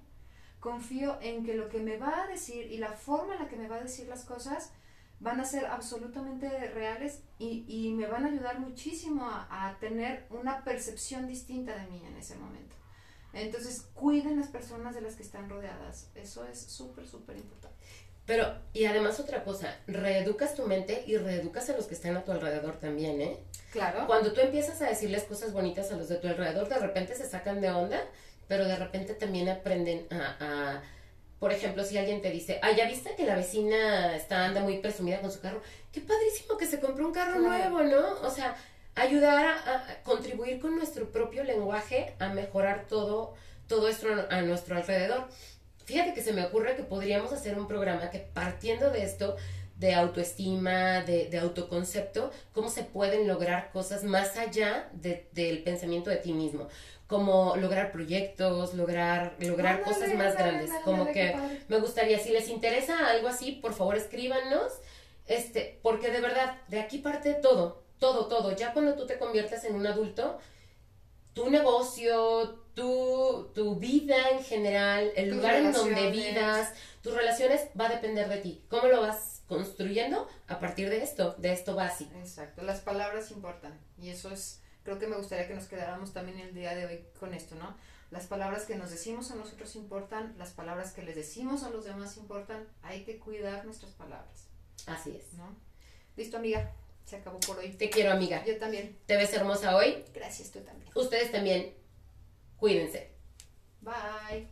Confío 0.59 1.17
en 1.21 1.43
que 1.43 1.55
lo 1.55 1.67
que 1.69 1.79
me 1.79 1.97
va 1.97 2.23
a 2.23 2.27
decir 2.27 2.71
y 2.71 2.77
la 2.77 2.93
forma 2.93 3.33
en 3.33 3.41
la 3.41 3.49
que 3.49 3.57
me 3.57 3.67
va 3.67 3.77
a 3.77 3.83
decir 3.83 4.07
las 4.07 4.23
cosas 4.23 4.71
van 5.19 5.39
a 5.39 5.45
ser 5.45 5.65
absolutamente 5.65 6.49
reales 6.71 7.21
y, 7.39 7.65
y 7.67 7.93
me 7.93 8.07
van 8.07 8.25
a 8.25 8.29
ayudar 8.29 8.59
muchísimo 8.59 9.25
a, 9.25 9.47
a, 9.49 9.79
tener 9.79 10.27
una 10.29 10.63
percepción 10.63 11.27
distinta 11.27 11.75
de 11.75 11.87
mí 11.87 12.01
en 12.05 12.17
ese 12.17 12.35
momento. 12.35 12.75
Entonces, 13.31 13.89
cuiden 13.93 14.37
las 14.37 14.49
personas 14.49 14.93
de 14.93 15.01
las 15.01 15.15
que 15.15 15.23
están 15.23 15.49
rodeadas. 15.49 16.11
Eso 16.13 16.45
es 16.45 16.61
súper, 16.61 17.07
súper 17.07 17.37
importante. 17.37 17.77
Pero, 18.25 18.55
y 18.71 18.85
además 18.85 19.19
otra 19.19 19.43
cosa, 19.43 19.75
reeducas 19.85 20.55
tu 20.55 20.63
mente 20.63 21.03
y 21.05 21.17
reeducas 21.17 21.69
a 21.69 21.75
los 21.75 21.87
que 21.87 21.93
están 21.93 22.15
a 22.15 22.23
tu 22.23 22.31
alrededor 22.31 22.77
también, 22.77 23.21
¿eh? 23.21 23.37
Claro. 23.71 24.07
Cuando 24.07 24.31
tú 24.31 24.39
empiezas 24.39 24.81
a 24.81 24.87
decirles 24.87 25.23
cosas 25.23 25.51
bonitas 25.51 25.91
a 25.91 25.97
los 25.97 26.07
de 26.07 26.15
tu 26.15 26.27
alrededor, 26.27 26.69
de 26.69 26.79
repente 26.79 27.15
se 27.15 27.27
sacan 27.27 27.59
de 27.59 27.71
onda, 27.71 28.01
pero 28.47 28.65
de 28.65 28.75
repente 28.77 29.13
también 29.13 29.49
aprenden 29.49 30.07
a, 30.11 30.37
a 30.39 30.83
por 31.43 31.51
ejemplo, 31.51 31.83
si 31.83 31.97
alguien 31.97 32.21
te 32.21 32.31
dice, 32.31 32.57
ah, 32.61 32.71
ya 32.71 32.87
viste 32.87 33.15
que 33.17 33.25
la 33.25 33.35
vecina 33.35 34.15
está 34.15 34.45
anda 34.45 34.61
muy 34.61 34.77
presumida 34.77 35.19
con 35.19 35.29
su 35.29 35.41
carro, 35.41 35.61
qué 35.91 35.99
padrísimo 35.99 36.57
que 36.57 36.65
se 36.65 36.79
compró 36.79 37.05
un 37.05 37.11
carro 37.11 37.41
claro. 37.41 37.69
nuevo, 37.69 37.83
¿no? 37.83 38.21
O 38.21 38.29
sea, 38.29 38.55
ayudar 38.95 39.45
a, 39.45 39.75
a, 39.75 40.03
contribuir 40.03 40.61
con 40.61 40.77
nuestro 40.77 41.11
propio 41.11 41.43
lenguaje 41.43 42.15
a 42.19 42.29
mejorar 42.29 42.85
todo, 42.87 43.33
todo 43.67 43.89
esto 43.89 44.07
a 44.29 44.41
nuestro 44.41 44.77
alrededor. 44.77 45.27
Fíjate 45.85 46.13
que 46.13 46.21
se 46.21 46.33
me 46.33 46.45
ocurre 46.45 46.75
que 46.75 46.83
podríamos 46.83 47.31
hacer 47.33 47.57
un 47.57 47.67
programa 47.67 48.09
que 48.09 48.19
partiendo 48.19 48.89
de 48.89 49.03
esto, 49.03 49.35
de 49.77 49.93
autoestima, 49.95 51.01
de, 51.01 51.27
de 51.29 51.39
autoconcepto, 51.39 52.31
cómo 52.53 52.69
se 52.69 52.83
pueden 52.83 53.27
lograr 53.27 53.71
cosas 53.71 54.03
más 54.03 54.37
allá 54.37 54.89
de, 54.93 55.27
del 55.33 55.63
pensamiento 55.63 56.09
de 56.09 56.17
ti 56.17 56.33
mismo 56.33 56.67
como 57.13 57.55
lograr 57.57 57.91
proyectos, 57.91 58.73
lograr, 58.73 59.35
lograr 59.39 59.83
cosas 59.83 60.13
más 60.15 60.35
grandes. 60.35 60.71
como 60.83 61.11
que 61.11 61.35
me 61.67 61.77
gustaría, 61.77 62.17
si 62.17 62.31
les 62.31 62.49
interesa 62.49 63.07
algo 63.07 63.27
así, 63.27 63.51
por 63.51 63.73
favor 63.73 63.95
escríbanos, 63.95 64.73
este, 65.27 65.79
porque 65.83 66.09
de 66.09 66.21
verdad, 66.21 66.57
de 66.69 66.79
aquí 66.79 66.97
parte 66.97 67.35
todo, 67.35 67.83
todo, 67.99 68.25
todo. 68.25 68.55
Ya 68.55 68.73
cuando 68.73 68.95
tú 68.95 69.05
te 69.05 69.19
conviertes 69.19 69.63
en 69.63 69.75
un 69.75 69.85
adulto, 69.85 70.39
tu 71.33 71.49
negocio, 71.49 72.63
tu, 72.73 73.51
tu 73.53 73.75
vida 73.75 74.29
en 74.31 74.43
general, 74.43 75.11
el 75.15 75.29
Tus 75.29 75.37
lugar 75.37 75.55
en 75.55 75.71
donde 75.71 76.11
vivas, 76.11 76.73
tus 77.01 77.13
relaciones, 77.13 77.61
va 77.79 77.87
a 77.87 77.89
depender 77.89 78.29
de 78.29 78.37
ti. 78.37 78.63
¿Cómo 78.69 78.87
lo 78.87 79.01
vas 79.01 79.41
construyendo? 79.47 80.27
A 80.47 80.59
partir 80.59 80.89
de 80.89 81.03
esto, 81.03 81.35
de 81.37 81.53
esto 81.53 81.75
básico. 81.75 82.11
Exacto, 82.17 82.63
las 82.63 82.81
palabras 82.81 83.31
importan 83.31 83.79
y 83.97 84.09
eso 84.09 84.31
es, 84.31 84.61
creo 84.83 84.99
que 84.99 85.07
me 85.07 85.17
gustaría 85.17 85.47
que 85.47 85.53
nos 85.53 85.65
quedáramos 85.65 86.13
también 86.13 86.39
el 86.39 86.53
día 86.53 86.75
de 86.75 86.85
hoy 86.85 87.05
con 87.19 87.33
esto, 87.33 87.55
¿no? 87.55 87.75
Las 88.11 88.27
palabras 88.27 88.65
que 88.65 88.75
nos 88.75 88.91
decimos 88.91 89.31
a 89.31 89.35
nosotros 89.35 89.75
importan, 89.75 90.35
las 90.37 90.51
palabras 90.51 90.93
que 90.93 91.01
les 91.01 91.15
decimos 91.15 91.63
a 91.63 91.71
los 91.71 91.85
demás 91.85 92.15
importan, 92.17 92.67
hay 92.83 93.03
que 93.03 93.17
cuidar 93.17 93.65
nuestras 93.65 93.93
palabras, 93.93 94.47
Así 94.85 95.15
es. 95.15 95.33
¿no? 95.33 95.55
Listo, 96.15 96.37
amiga, 96.37 96.71
se 97.05 97.17
acabó 97.17 97.39
por 97.39 97.57
hoy. 97.59 97.69
Te 97.73 97.89
quiero, 97.89 98.11
amiga. 98.11 98.43
Yo 98.45 98.57
también, 98.57 98.97
Te 99.05 99.15
ves 99.17 99.33
hermosa 99.33 99.75
hoy. 99.75 100.03
gracias, 100.13 100.51
tú 100.51 100.59
también. 100.61 100.91
Ustedes 100.95 101.31
también. 101.31 101.73
Cuídense. 102.57 103.11
Bye. 103.81 104.47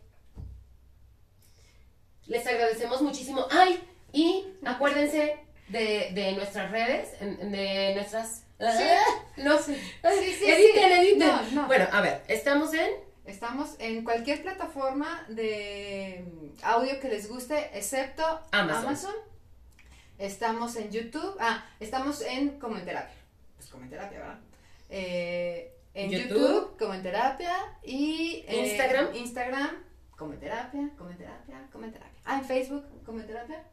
Les 2.26 2.46
agradecemos 2.46 3.02
muchísimo. 3.02 3.46
¡Ay! 3.50 3.82
Y 4.12 4.46
acuérdense 4.64 5.38
de, 5.68 6.10
de 6.12 6.32
nuestras 6.32 6.70
redes, 6.70 7.18
de 7.20 7.92
nuestras... 7.94 8.44
No 9.38 9.58
sé. 9.58 9.74
Sí, 9.74 10.32
sí, 10.38 10.44
editen, 10.50 10.88
sí. 10.88 10.92
editen. 11.00 11.18
No, 11.18 11.42
no. 11.62 11.66
Bueno, 11.66 11.88
a 11.90 12.00
ver, 12.00 12.22
estamos 12.28 12.72
en... 12.74 12.90
Estamos 13.24 13.76
en 13.78 14.04
cualquier 14.04 14.42
plataforma 14.42 15.24
de 15.28 16.24
audio 16.62 16.98
que 17.00 17.08
les 17.08 17.28
guste, 17.28 17.70
excepto 17.72 18.24
Amazon. 18.50 19.14
Estamos 20.18 20.76
en 20.76 20.90
YouTube. 20.90 21.36
Ah, 21.40 21.64
estamos 21.80 22.20
en 22.22 22.58
Como 22.60 22.76
en 22.76 22.84
Terapia. 22.84 23.16
Pues 23.56 23.68
Como 23.68 23.84
en 23.84 23.90
Terapia, 23.90 24.18
¿verdad? 24.18 24.38
Eh, 24.88 25.74
en 25.94 26.10
YouTube. 26.10 26.28
YouTube, 26.28 26.78
Como 26.78 26.94
en 26.94 27.02
Terapia. 27.02 27.54
Y 27.82 28.44
eh, 28.46 28.68
Instagram. 28.68 29.14
Instagram, 29.14 29.70
Como 30.16 30.34
en 30.34 30.40
Terapia, 30.40 30.90
Como 30.96 31.10
en 31.10 31.18
Terapia, 31.18 31.68
Como 31.72 31.84
en 31.84 31.92
Terapia. 31.92 32.20
Ah, 32.24 32.38
en 32.38 32.44
Facebook, 32.44 32.84
Como 33.04 33.20
en 33.20 33.26
Terapia. 33.26 33.64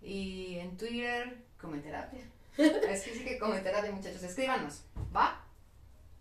Y 0.00 0.58
en 0.58 0.76
Twitter, 0.76 1.36
Como 1.60 1.74
en 1.74 1.82
Terapia. 1.82 2.20
es 2.56 3.02
que 3.02 3.14
sí 3.14 3.24
que 3.24 3.38
Como 3.38 3.54
en 3.54 3.62
Terapia, 3.62 3.90
muchachos. 3.92 4.22
Escríbanos. 4.22 4.82
¿Va? 5.14 5.42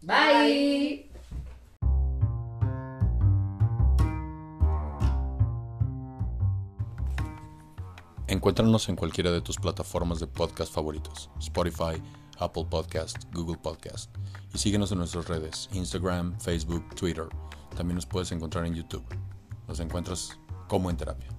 Bye. 0.01 1.14
Encuéntranos 8.28 8.90
en 8.90 8.96
cualquiera 8.96 9.30
de 9.30 9.42
tus 9.42 9.58
plataformas 9.58 10.20
de 10.20 10.26
podcast 10.26 10.74
favoritos, 10.74 11.30
Spotify, 11.40 12.02
Apple 12.40 12.66
Podcast, 12.68 13.24
Google 13.32 13.58
Podcast, 13.62 14.10
y 14.52 14.58
síguenos 14.58 14.92
en 14.92 14.98
nuestras 14.98 15.28
redes, 15.28 15.70
Instagram, 15.74 16.40
Facebook, 16.40 16.84
Twitter. 16.96 17.28
También 17.78 17.96
nos 17.96 18.08
puedes 18.08 18.32
encontrar 18.32 18.66
en 18.66 18.74
YouTube. 18.74 19.06
Nos 19.68 19.80
encuentras 19.80 20.40
como 20.68 20.90
en 20.90 20.98
terapia. 20.98 21.35